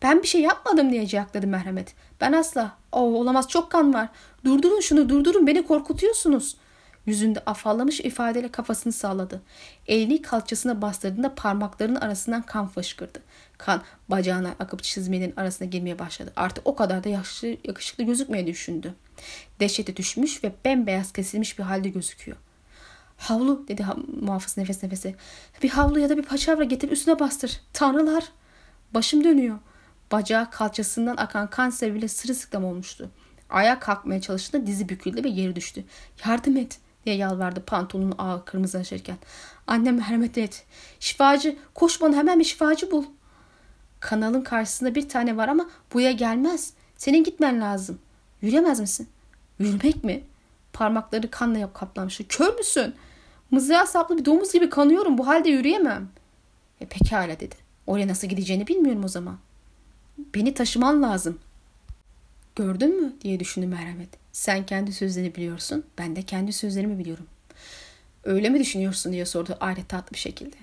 Ben 0.02 0.22
bir 0.24 0.28
şey 0.28 0.42
yapmadım 0.42 0.92
diye 0.92 1.08
ciyakladı 1.08 1.48
merhamet. 1.48 1.94
Ben 2.22 2.34
asla. 2.34 2.78
Oh, 2.92 3.02
olamaz 3.02 3.48
çok 3.48 3.72
kan 3.72 3.94
var. 3.94 4.10
Durdurun 4.46 4.80
şunu 4.80 5.10
durdurun 5.10 5.48
beni 5.48 5.68
korkutuyorsunuz. 5.68 6.58
Yüzünde 7.08 7.40
afallamış 7.46 8.00
ifadeyle 8.00 8.52
kafasını 8.52 8.94
salladı. 8.94 9.42
Elini 9.88 10.22
kalçasına 10.22 10.82
bastırdığında 10.82 11.36
parmaklarının 11.36 12.00
arasından 12.00 12.42
kan 12.42 12.68
fışkırdı. 12.68 13.20
Kan 13.58 13.82
bacağına 14.10 14.56
akıp 14.60 14.84
çizmenin 14.84 15.34
arasına 15.38 15.68
girmeye 15.68 16.00
başladı. 16.00 16.34
Artık 16.36 16.68
o 16.68 16.76
kadar 16.76 17.04
da 17.04 17.10
yaşlı, 17.10 17.48
yakışıklı 17.64 18.04
gözükmeye 18.04 18.48
düşündü. 18.48 18.94
Dehşete 19.60 19.98
düşmüş 19.98 20.44
ve 20.44 20.52
bembeyaz 20.66 21.14
kesilmiş 21.14 21.60
bir 21.60 21.64
halde 21.64 21.90
gözüküyor. 21.90 22.38
Havlu 23.18 23.68
dedi 23.68 23.86
muhafız 24.22 24.58
nefes 24.58 24.84
nefese. 24.84 25.16
Bir 25.64 25.70
havlu 25.70 26.00
ya 26.00 26.10
da 26.10 26.18
bir 26.18 26.24
paçavra 26.24 26.64
getir 26.64 26.92
üstüne 26.92 27.20
bastır. 27.20 27.62
Tanrılar. 27.74 28.24
Başım 28.94 29.24
dönüyor. 29.24 29.60
Bacağı 30.12 30.52
kalçasından 30.52 31.18
akan 31.18 31.50
kan 31.50 31.70
sebebiyle 31.70 32.08
sırılsıklam 32.08 32.66
olmuştu. 32.66 33.10
Ayağa 33.50 33.80
kalkmaya 33.80 34.22
çalıştığında 34.22 34.68
dizi 34.68 34.90
büküldü 34.90 35.24
ve 35.24 35.30
yere 35.30 35.56
düştü. 35.56 35.84
Yardım 36.26 36.58
et 36.58 36.80
diye 37.08 37.16
yalvardı 37.16 37.66
pantolonun 37.66 38.16
ağı 38.18 38.46
kırmızılaşırken. 38.46 39.18
Annem 39.68 39.96
merhamet 39.96 40.38
et. 40.38 40.66
Şifacı 41.00 41.58
koş 41.74 42.02
bana 42.02 42.16
hemen 42.16 42.40
bir 42.40 42.44
şifacı 42.44 42.92
bul. 42.92 43.06
Kanalın 44.00 44.42
karşısında 44.42 44.96
bir 44.96 45.10
tane 45.10 45.38
var 45.38 45.48
ama 45.48 45.70
buya 45.94 46.12
gelmez. 46.12 46.74
Senin 46.98 47.24
gitmen 47.24 47.62
lazım. 47.62 48.00
Yürüyemez 48.42 48.80
misin? 48.80 49.08
Yürümek 49.60 50.04
mi? 50.04 50.24
Parmakları 50.74 51.32
kanla 51.32 51.58
yap 51.58 51.74
kaplamıştı. 51.74 52.28
Kör 52.28 52.56
müsün? 52.58 52.96
Mızrağa 53.52 53.86
saplı 53.86 54.18
bir 54.18 54.26
domuz 54.26 54.54
gibi 54.54 54.70
kanıyorum. 54.70 55.18
Bu 55.18 55.28
halde 55.28 55.50
yürüyemem. 55.50 56.10
E 56.82 56.86
pekala 56.86 57.40
dedi. 57.40 57.56
Oraya 57.88 58.08
nasıl 58.08 58.28
gideceğini 58.28 58.68
bilmiyorum 58.68 59.04
o 59.04 59.08
zaman. 59.08 59.38
Beni 60.36 60.54
taşıman 60.54 61.04
lazım. 61.04 61.40
Gördün 62.56 63.02
mü 63.02 63.14
diye 63.22 63.40
düşündü 63.40 63.68
merhamet. 63.68 64.10
Sen 64.38 64.66
kendi 64.66 64.94
sözlerini 64.94 65.36
biliyorsun. 65.36 65.86
Ben 65.98 66.16
de 66.16 66.22
kendi 66.22 66.54
sözlerimi 66.54 67.00
biliyorum. 67.00 67.26
Öyle 68.24 68.50
mi 68.50 68.60
düşünüyorsun 68.60 69.12
diye 69.12 69.26
sordu 69.26 69.58
aile 69.60 69.86
tatlı 69.86 70.14
bir 70.14 70.20
şekilde. 70.20 70.56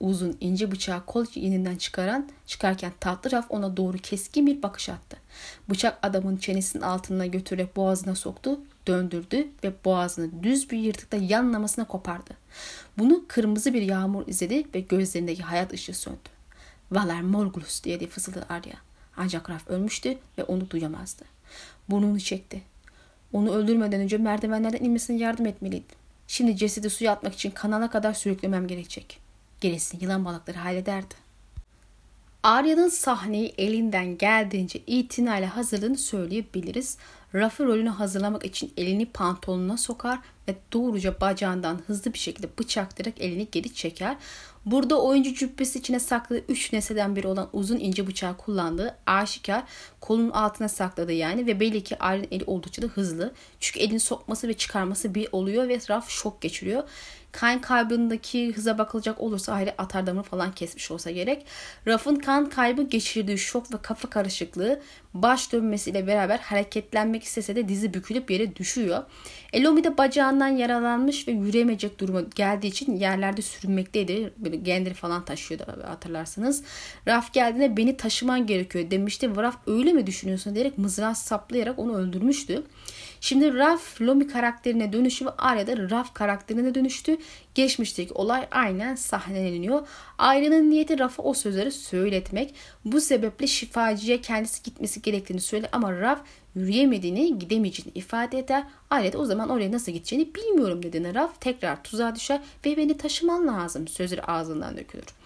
Uzun 0.00 0.36
ince 0.40 0.70
bıçağı 0.70 1.06
kol 1.06 1.26
yeninden 1.34 1.76
çıkaran 1.76 2.28
çıkarken 2.46 2.92
tatlı 3.00 3.32
raf 3.32 3.50
ona 3.50 3.76
doğru 3.76 3.98
keskin 3.98 4.46
bir 4.46 4.62
bakış 4.62 4.88
attı. 4.88 5.16
Bıçak 5.70 5.98
adamın 6.02 6.36
çenesinin 6.36 6.82
altına 6.82 7.26
götürerek 7.26 7.76
boğazına 7.76 8.14
soktu, 8.14 8.60
döndürdü 8.86 9.48
ve 9.64 9.72
boğazını 9.84 10.42
düz 10.42 10.70
bir 10.70 10.78
yırtıkta 10.78 11.16
yanlamasına 11.16 11.86
kopardı. 11.86 12.30
Bunu 12.98 13.24
kırmızı 13.28 13.74
bir 13.74 13.82
yağmur 13.82 14.28
izledi 14.28 14.66
ve 14.74 14.80
gözlerindeki 14.80 15.42
hayat 15.42 15.72
ışığı 15.72 15.94
söndü. 15.94 16.28
Valer 16.92 17.22
Morgulus 17.22 17.84
diye 17.84 18.06
fısıldadı 18.06 18.46
Arya. 18.48 18.76
Ancak 19.16 19.50
Raf 19.50 19.68
ölmüştü 19.68 20.18
ve 20.38 20.44
onu 20.44 20.70
duyamazdı. 20.70 21.24
Burnunu 21.88 22.20
çekti. 22.20 22.69
Onu 23.32 23.54
öldürmeden 23.54 24.00
önce 24.00 24.18
merdivenlerden 24.18 24.84
inmesine 24.84 25.16
yardım 25.16 25.46
etmeliydim. 25.46 25.96
Şimdi 26.26 26.56
cesedi 26.56 26.90
suya 26.90 27.12
atmak 27.12 27.34
için 27.34 27.50
kanala 27.50 27.90
kadar 27.90 28.12
sürüklemem 28.12 28.66
gerekecek. 28.66 29.18
Gerisini 29.60 30.04
yılan 30.04 30.24
balıkları 30.24 30.58
hallederdi. 30.58 31.14
Arya'nın 32.42 32.88
sahneyi 32.88 33.54
elinden 33.58 34.18
geldiğince 34.18 34.78
itinayla 34.86 35.56
hazırladığını 35.56 35.98
söyleyebiliriz. 35.98 36.98
Rafı 37.34 37.66
rolünü 37.66 37.88
hazırlamak 37.88 38.44
için 38.44 38.72
elini 38.76 39.06
pantolonuna 39.06 39.76
sokar 39.76 40.18
ve 40.48 40.54
doğruca 40.72 41.20
bacağından 41.20 41.80
hızlı 41.86 42.12
bir 42.12 42.18
şekilde 42.18 42.48
bıçaklayarak 42.58 43.20
elini 43.20 43.48
geri 43.52 43.74
çeker. 43.74 44.16
Burada 44.66 45.02
oyuncu 45.02 45.34
cübbesi 45.34 45.78
içine 45.78 46.00
sakladığı 46.00 46.44
üç 46.48 46.72
nesneden 46.72 47.16
biri 47.16 47.26
olan 47.26 47.48
uzun 47.52 47.78
ince 47.78 48.06
bıçağı 48.06 48.36
kullandığı 48.36 48.96
aşikar 49.06 49.64
kolun 50.00 50.30
altına 50.30 50.68
sakladı 50.68 51.12
yani 51.12 51.46
ve 51.46 51.60
belli 51.60 51.84
ki 51.84 51.98
Arya'nın 51.98 52.28
eli 52.30 52.44
oldukça 52.44 52.82
da 52.82 52.86
hızlı. 52.86 53.34
Çünkü 53.60 53.80
elini 53.80 54.00
sokması 54.00 54.48
ve 54.48 54.54
çıkarması 54.54 55.14
bir 55.14 55.28
oluyor 55.32 55.68
ve 55.68 55.80
Raf 55.90 56.08
şok 56.08 56.40
geçiriyor. 56.40 56.82
Kan 57.32 57.60
kaybındaki 57.60 58.52
hıza 58.52 58.78
bakılacak 58.78 59.20
olursa 59.20 59.52
ayrı 59.52 59.74
atar 59.78 60.06
damını 60.06 60.22
falan 60.22 60.52
kesmiş 60.52 60.90
olsa 60.90 61.10
gerek. 61.10 61.46
Raf'ın 61.86 62.16
kan 62.16 62.48
kaybı 62.48 62.82
geçirdiği 62.82 63.38
şok 63.38 63.74
ve 63.74 63.76
kafa 63.82 64.10
karışıklığı 64.10 64.80
baş 65.14 65.52
dönmesiyle 65.52 66.06
beraber 66.06 66.38
hareketlenmek 66.38 67.24
istese 67.24 67.56
de 67.56 67.68
dizi 67.68 67.94
bükülüp 67.94 68.30
yere 68.30 68.56
düşüyor. 68.56 69.02
Elomi 69.52 69.84
de 69.84 69.98
bacağından 69.98 70.48
yaralanmış 70.48 71.28
ve 71.28 71.32
yürüyemeyecek 71.32 72.00
duruma 72.00 72.20
geldiği 72.20 72.66
için 72.66 72.96
yerlerde 72.96 73.42
sürünmekteydi. 73.42 74.32
Böyle 74.36 74.56
gendiri 74.56 74.94
falan 74.94 75.24
taşıyordu 75.24 75.64
hatırlarsınız. 75.86 76.64
Raf 77.08 77.32
geldiğinde 77.32 77.76
beni 77.76 77.96
taşıman 77.96 78.46
gerekiyor 78.46 78.90
demişti. 78.90 79.36
Raf 79.36 79.56
öyle 79.66 79.92
mi 79.92 80.06
düşünüyorsun 80.06 80.54
diyerek 80.54 80.78
mızrağı 80.78 81.14
saplayarak 81.14 81.78
onu 81.78 81.96
öldürmüştü. 81.96 82.62
Şimdi 83.20 83.54
Raf 83.54 84.00
Lomi 84.00 84.26
karakterine 84.26 84.92
dönüşü 84.92 85.26
ve 85.26 85.30
Arya 85.30 85.90
Raf 85.90 86.14
karakterine 86.14 86.74
dönüştü. 86.74 87.16
Geçmişteki 87.54 88.12
olay 88.14 88.48
aynen 88.50 88.94
sahneleniyor. 88.94 89.88
Arya'nın 90.18 90.70
niyeti 90.70 90.98
Raf'a 90.98 91.22
o 91.22 91.34
sözleri 91.34 91.72
söyletmek. 91.72 92.54
Bu 92.84 93.00
sebeple 93.00 93.46
şifacıya 93.46 94.20
kendisi 94.20 94.62
gitmesi 94.62 95.02
gerektiğini 95.02 95.40
söyler 95.40 95.68
ama 95.72 96.00
Raf 96.00 96.20
yürüyemediğini, 96.54 97.38
gidemeyeceğini 97.38 97.92
ifade 97.94 98.38
eder. 98.38 98.64
Arya 98.90 99.12
da 99.12 99.18
o 99.18 99.24
zaman 99.24 99.48
oraya 99.48 99.72
nasıl 99.72 99.92
gideceğini 99.92 100.34
bilmiyorum 100.34 100.82
dediğine 100.82 101.14
Raf 101.14 101.40
tekrar 101.40 101.82
tuzağa 101.82 102.14
düşer 102.14 102.40
ve 102.66 102.76
beni 102.76 102.96
taşıman 102.96 103.46
lazım 103.46 103.88
sözleri 103.88 104.22
ağzından 104.22 104.76
dökülür. 104.76 105.19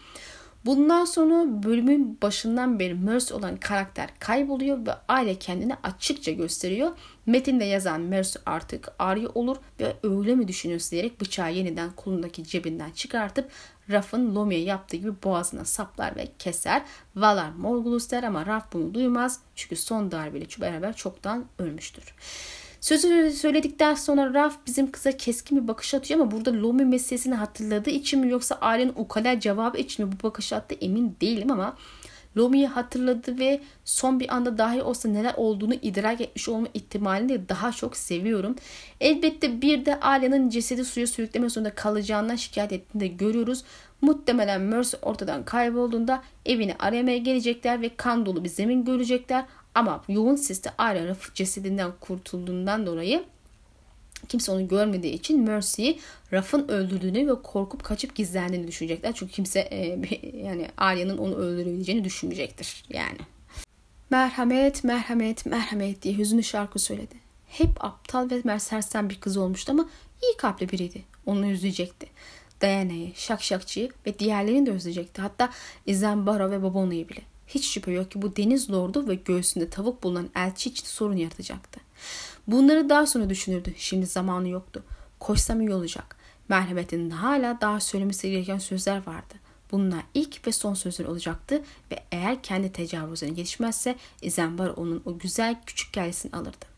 Bundan 0.67 1.05
sonra 1.05 1.63
bölümün 1.63 2.19
başından 2.23 2.79
beri 2.79 2.95
Mercy 2.95 3.35
olan 3.35 3.57
karakter 3.57 4.11
kayboluyor 4.19 4.87
ve 4.87 4.91
aile 5.09 5.39
kendini 5.39 5.75
açıkça 5.83 6.33
gösteriyor. 6.33 6.91
Metinde 7.27 7.65
yazan 7.65 8.01
Mercy 8.01 8.39
artık 8.47 8.89
Arya 8.99 9.29
olur 9.29 9.57
ve 9.81 9.97
öyle 10.03 10.35
mi 10.35 10.49
düşünüyorsun 10.49 10.91
diyerek 10.91 11.21
bıçağı 11.21 11.53
yeniden 11.53 11.91
kolundaki 11.97 12.45
cebinden 12.45 12.91
çıkartıp 12.91 13.51
Raf'ın 13.91 14.35
Lomi'ye 14.35 14.61
yaptığı 14.61 14.97
gibi 14.97 15.23
boğazına 15.25 15.65
saplar 15.65 16.17
ve 16.17 16.29
keser. 16.39 16.83
Valar 17.17 17.51
Morgulus 17.51 18.11
der 18.11 18.23
ama 18.23 18.47
Raf 18.47 18.73
bunu 18.73 18.95
duymaz 18.95 19.41
çünkü 19.55 19.77
son 19.77 20.11
darbeyle 20.11 20.47
beraber 20.61 20.97
çoktan 20.97 21.45
ölmüştür. 21.59 22.15
Sözü 22.85 23.31
söyledikten 23.31 23.95
sonra 23.95 24.35
Raf 24.35 24.59
bizim 24.67 24.91
kıza 24.91 25.13
keskin 25.13 25.63
bir 25.63 25.69
bakış 25.69 25.95
atıyor 25.95 26.21
ama 26.21 26.31
burada 26.31 26.53
Lomi 26.53 26.85
meselesini 26.85 27.35
hatırladığı 27.35 27.91
için 27.91 28.21
mi 28.21 28.31
yoksa 28.31 28.55
ailenin 28.55 28.93
ukala 28.97 29.41
cevabı 29.41 29.79
için 29.79 30.07
mi 30.07 30.13
bu 30.13 30.23
bakış 30.23 30.53
attı 30.53 30.75
emin 30.81 31.17
değilim 31.21 31.51
ama 31.51 31.77
Lomi'yi 32.37 32.67
hatırladı 32.67 33.39
ve 33.39 33.61
son 33.85 34.21
bir 34.21 34.35
anda 34.35 34.59
dahi 34.59 34.83
olsa 34.83 35.09
neler 35.09 35.35
olduğunu 35.37 35.75
idrak 35.75 36.21
etmiş 36.21 36.49
olma 36.49 36.67
ihtimalini 36.75 37.49
daha 37.49 37.73
çok 37.73 37.97
seviyorum. 37.97 38.57
Elbette 39.01 39.63
bir 39.63 39.87
de 39.87 40.01
Alya'nın 40.01 40.49
cesedi 40.49 40.85
suya 40.85 41.07
sürükleme 41.07 41.49
zorunda 41.49 41.75
kalacağından 41.75 42.37
şikayet 42.37 42.73
ettiğini 42.73 43.01
de 43.01 43.07
görüyoruz. 43.07 43.65
Muhtemelen 44.01 44.61
Mercy 44.61 44.97
ortadan 45.03 45.45
kaybolduğunda 45.45 46.23
evini 46.47 46.75
aramaya 46.79 47.19
gelecekler 47.19 47.83
ve 47.83 47.97
kan 47.97 48.27
dolu 48.27 48.45
bir 48.45 48.49
zemin 48.49 48.85
görecekler. 48.85 49.45
Ama 49.75 50.05
yoğun 50.09 50.37
siste 50.37 50.71
Arya 50.79 51.07
Raf 51.07 51.35
cesedinden 51.35 51.93
kurtulduğundan 52.01 52.87
dolayı 52.87 53.25
kimse 54.29 54.53
onu 54.53 54.69
görmediği 54.69 55.13
için 55.13 55.41
Mercy'yi 55.41 56.01
Raf'ın 56.33 56.69
öldürdüğünü 56.69 57.33
ve 57.33 57.43
korkup 57.43 57.85
kaçıp 57.85 58.15
gizlendiğini 58.15 58.69
düşünecekler. 58.69 59.13
Çünkü 59.15 59.33
kimse 59.33 59.61
e, 59.61 59.99
yani 60.37 60.69
Arya'nın 60.77 61.19
onu 61.19 61.35
öldürebileceğini 61.35 62.05
düşünmeyecektir 62.05 62.85
yani. 62.89 63.19
Merhamet, 64.11 64.85
merhamet, 64.85 65.47
merhamet 65.47 66.03
diye 66.03 66.19
hüzünlü 66.19 66.43
şarkı 66.43 66.79
söyledi. 66.79 67.15
Hep 67.49 67.85
aptal 67.85 68.31
ve 68.31 68.59
sersem 68.59 69.11
bir 69.11 69.21
kız 69.21 69.37
olmuştu 69.37 69.73
ama 69.73 69.89
iyi 70.23 70.37
kalpli 70.37 70.69
biriydi. 70.69 71.03
Onu 71.27 71.47
üzecekti. 71.47 72.07
Diana'yı, 72.61 73.13
Şakşakçı'yı 73.15 73.91
ve 74.07 74.19
diğerlerini 74.19 74.67
de 74.67 74.71
özleyecekti. 74.71 75.23
Hatta 75.23 75.51
Izambara 75.87 76.51
ve 76.51 76.63
Babona'yı 76.63 77.09
bile. 77.09 77.21
Hiç 77.47 77.71
şüphe 77.71 77.93
yok 77.93 78.11
ki 78.11 78.23
bu 78.23 78.37
deniz 78.37 78.71
lordu 78.71 79.09
ve 79.09 79.15
göğsünde 79.15 79.71
tavuk 79.71 80.03
bulunan 80.03 80.31
elçi 80.35 80.71
için 80.71 80.87
sorun 80.87 81.17
yaratacaktı. 81.17 81.81
Bunları 82.47 82.89
daha 82.89 83.07
sonra 83.07 83.31
düşünürdü. 83.31 83.75
Şimdi 83.77 84.07
zamanı 84.07 84.49
yoktu. 84.49 84.83
Koşsam 85.21 85.61
iyi 85.61 85.75
olacak. 85.75 86.17
Merhametin 86.49 87.11
hala 87.11 87.61
daha 87.61 87.81
söylemesi 87.81 88.31
gereken 88.31 88.59
sözler 88.59 89.07
vardı. 89.07 89.35
bunlar 89.73 90.03
ilk 90.15 90.47
ve 90.47 90.53
son 90.53 90.75
sözler 90.75 91.05
olacaktı 91.05 91.63
ve 91.91 91.99
eğer 92.13 92.43
kendi 92.43 92.73
tecavüzüne 92.73 93.31
gelişmezse 93.31 93.97
Izambara 94.23 94.73
onun 94.73 95.03
o 95.05 95.19
güzel 95.19 95.61
küçük 95.67 95.93
kellesini 95.93 96.33
alırdı. 96.33 96.74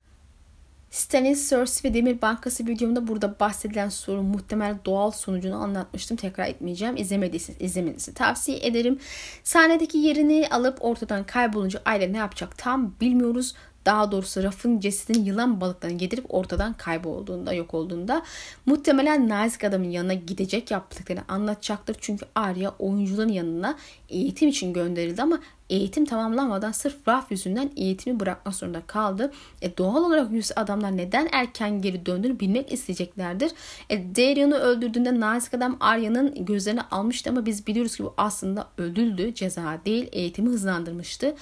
Stanis, 0.97 1.51
Cersei 1.51 1.91
ve 1.91 1.95
Demir 1.95 2.23
Bankası 2.23 2.67
videomda 2.67 3.09
burada 3.09 3.41
bahsedilen 3.41 3.89
sorun 3.89 4.25
muhtemel 4.25 4.77
doğal 4.85 5.11
sonucunu 5.11 5.57
anlatmıştım. 5.57 6.17
Tekrar 6.17 6.47
etmeyeceğim. 6.47 6.97
İzlemediyseniz 6.97 7.61
izlemenizi 7.61 8.15
tavsiye 8.15 8.59
ederim. 8.59 8.99
Sahnedeki 9.45 9.99
yerini 9.99 10.49
alıp 10.51 10.79
ortadan 10.81 11.25
kaybolunca 11.25 11.83
aile 11.85 12.13
ne 12.13 12.17
yapacak 12.17 12.59
tam 12.59 12.95
bilmiyoruz. 13.01 13.55
Daha 13.87 14.13
doğrusu 14.13 14.43
rafın 14.43 14.81
cesedini 14.81 15.29
yılan 15.29 15.61
balıklarını 15.61 16.03
yedirip 16.03 16.35
ortadan 16.35 16.73
kaybolduğunda, 16.73 17.53
yok 17.53 17.75
olduğunda 17.75 18.23
muhtemelen 18.67 19.29
nazik 19.29 19.65
adamın 19.65 19.91
yanına 19.91 20.15
gidecek 20.15 20.71
yaptıklarını 20.71 21.23
anlatacaktır. 21.29 21.97
Çünkü 22.01 22.27
Arya 22.35 22.75
oyuncuların 22.79 23.29
yanına 23.29 23.77
eğitim 24.09 24.49
için 24.49 24.73
gönderildi 24.73 25.23
ama 25.23 25.41
eğitim 25.71 26.05
tamamlanmadan 26.05 26.73
sırf 26.73 27.09
raf 27.09 27.31
yüzünden 27.31 27.71
eğitimi 27.77 28.21
bırakma 28.21 28.53
zorunda 28.53 28.81
kaldı. 28.87 29.33
E, 29.63 29.77
doğal 29.77 30.05
olarak 30.05 30.33
yüz 30.33 30.53
adamlar 30.57 30.97
neden 30.97 31.29
erken 31.33 31.83
geri 31.83 32.07
döndüğünü 32.07 32.41
bilmek 32.41 32.73
isteyeceklerdir. 32.73 33.53
E, 33.91 34.15
Darion'u 34.17 34.55
öldürdüğünde 34.55 35.21
nazik 35.21 35.55
adam 35.55 35.77
Arya'nın 35.81 36.45
gözlerini 36.45 36.83
almıştı 36.83 37.31
ama 37.31 37.47
biz 37.47 37.67
biliyoruz 37.67 37.97
ki 37.97 38.05
bu 38.05 38.15
aslında 38.17 38.69
ödüldü. 38.79 39.35
Ceza 39.35 39.79
değil 39.85 40.09
eğitimi 40.13 40.49
hızlandırmıştı. 40.49 41.35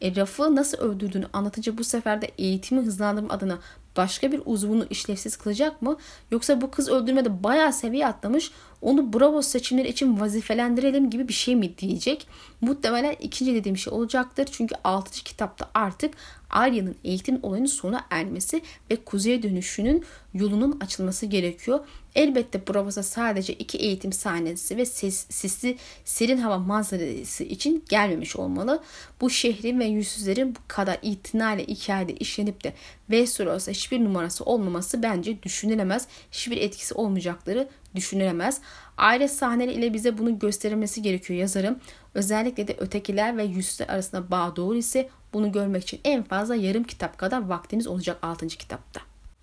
E, 0.00 0.16
Raf'ı 0.16 0.56
nasıl 0.56 0.78
öldürdüğünü 0.78 1.26
anlatınca 1.32 1.78
bu 1.78 1.84
sefer 1.84 2.22
de 2.22 2.30
eğitimi 2.38 2.80
hızlandırma 2.80 3.34
adına 3.34 3.58
başka 3.96 4.32
bir 4.32 4.42
uzvunu 4.44 4.86
işlevsiz 4.90 5.36
kılacak 5.36 5.82
mı? 5.82 5.96
Yoksa 6.30 6.60
bu 6.60 6.70
kız 6.70 6.88
öldürmede 6.88 7.44
bayağı 7.44 7.72
seviye 7.72 8.06
atlamış 8.06 8.52
onu 8.82 9.12
Bravo 9.12 9.42
seçimleri 9.42 9.88
için 9.88 10.20
vazifelendirelim 10.20 11.10
gibi 11.10 11.28
bir 11.28 11.32
şey 11.32 11.56
mi 11.56 11.78
diyecek? 11.78 12.26
Muhtemelen 12.60 13.16
ikinci 13.20 13.54
dediğim 13.54 13.76
şey 13.76 13.92
olacaktır. 13.92 14.48
Çünkü 14.52 14.74
6. 14.84 15.10
kitapta 15.24 15.70
artık 15.74 16.14
Arya'nın 16.50 16.96
eğitim 17.04 17.38
olayının 17.42 17.66
sona 17.66 18.06
ermesi 18.10 18.62
ve 18.90 18.96
kuzeye 18.96 19.42
dönüşünün 19.42 20.04
yolunun 20.34 20.80
açılması 20.80 21.26
gerekiyor. 21.26 21.80
Elbette 22.14 22.66
Bravos'a 22.66 23.02
sadece 23.02 23.52
iki 23.52 23.78
eğitim 23.78 24.12
sahnesi 24.12 24.76
ve 24.76 24.86
ses, 24.86 25.26
sisli 25.30 25.76
serin 26.04 26.38
hava 26.38 26.58
manzarası 26.58 27.44
için 27.44 27.84
gelmemiş 27.88 28.36
olmalı. 28.36 28.82
Bu 29.20 29.30
şehrin 29.30 29.80
ve 29.80 29.84
yüzsüzlerin 29.84 30.54
bu 30.54 30.58
kadar 30.68 30.98
itinayla 31.02 31.64
hikayede 31.64 32.14
işlenip 32.14 32.64
de 32.64 32.72
Westeros'a 33.06 33.70
hiçbir 33.70 34.04
numarası 34.04 34.44
olmaması 34.44 35.02
bence 35.02 35.42
düşünülemez. 35.42 36.06
Hiçbir 36.32 36.56
etkisi 36.56 36.94
olmayacakları 36.94 37.68
düşünülemez. 37.94 38.60
Aile 38.96 39.28
sahneleri 39.28 39.78
ile 39.78 39.94
bize 39.94 40.18
bunu 40.18 40.38
gösterilmesi 40.38 41.02
gerekiyor 41.02 41.40
yazarım. 41.40 41.78
Özellikle 42.14 42.68
de 42.68 42.76
ötekiler 42.78 43.36
ve 43.36 43.44
yüzsüzler 43.44 43.88
arasında 43.88 44.30
bağ 44.30 44.56
doğru 44.56 44.76
ise 44.76 45.08
bunu 45.32 45.52
görmek 45.52 45.82
için 45.82 46.00
en 46.04 46.22
fazla 46.22 46.54
yarım 46.54 46.84
kitap 46.84 47.18
kadar 47.18 47.48
vaktiniz 47.48 47.86
olacak 47.86 48.18
6. 48.22 48.46
kitapta. 48.46 49.00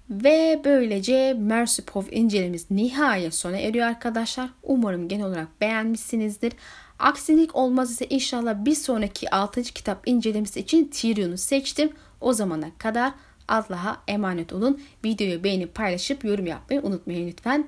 Ve 0.10 0.62
böylece 0.66 1.34
Mercy 1.34 1.82
Pov 1.82 2.04
incelemiz 2.12 2.72
nihayet 2.72 3.34
sona 3.34 3.58
eriyor 3.58 3.88
arkadaşlar. 3.88 4.50
Umarım 4.64 5.08
genel 5.08 5.26
olarak 5.26 5.62
beğenmişsinizdir. 5.62 6.54
Aksilik 7.00 7.56
olmaz 7.56 7.92
ise 7.92 8.08
inşallah 8.10 8.66
bir 8.66 8.76
sonraki 8.76 9.30
6. 9.30 9.64
kitap 9.64 10.08
incelemesi 10.08 10.60
için 10.60 10.88
Tyrion'u 10.88 11.38
seçtim. 11.38 11.90
O 12.22 12.34
zamana 12.34 12.68
kadar 12.78 13.14
Allah'a 13.48 13.98
emanet 14.08 14.54
olun. 14.54 14.82
Videoyu 15.06 15.44
beğenip 15.44 15.76
paylaşıp 15.76 16.26
yorum 16.26 16.46
yapmayı 16.46 16.82
unutmayın 16.82 17.28
lütfen. 17.28 17.68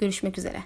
Görüşmek 0.00 0.38
üzere. 0.38 0.62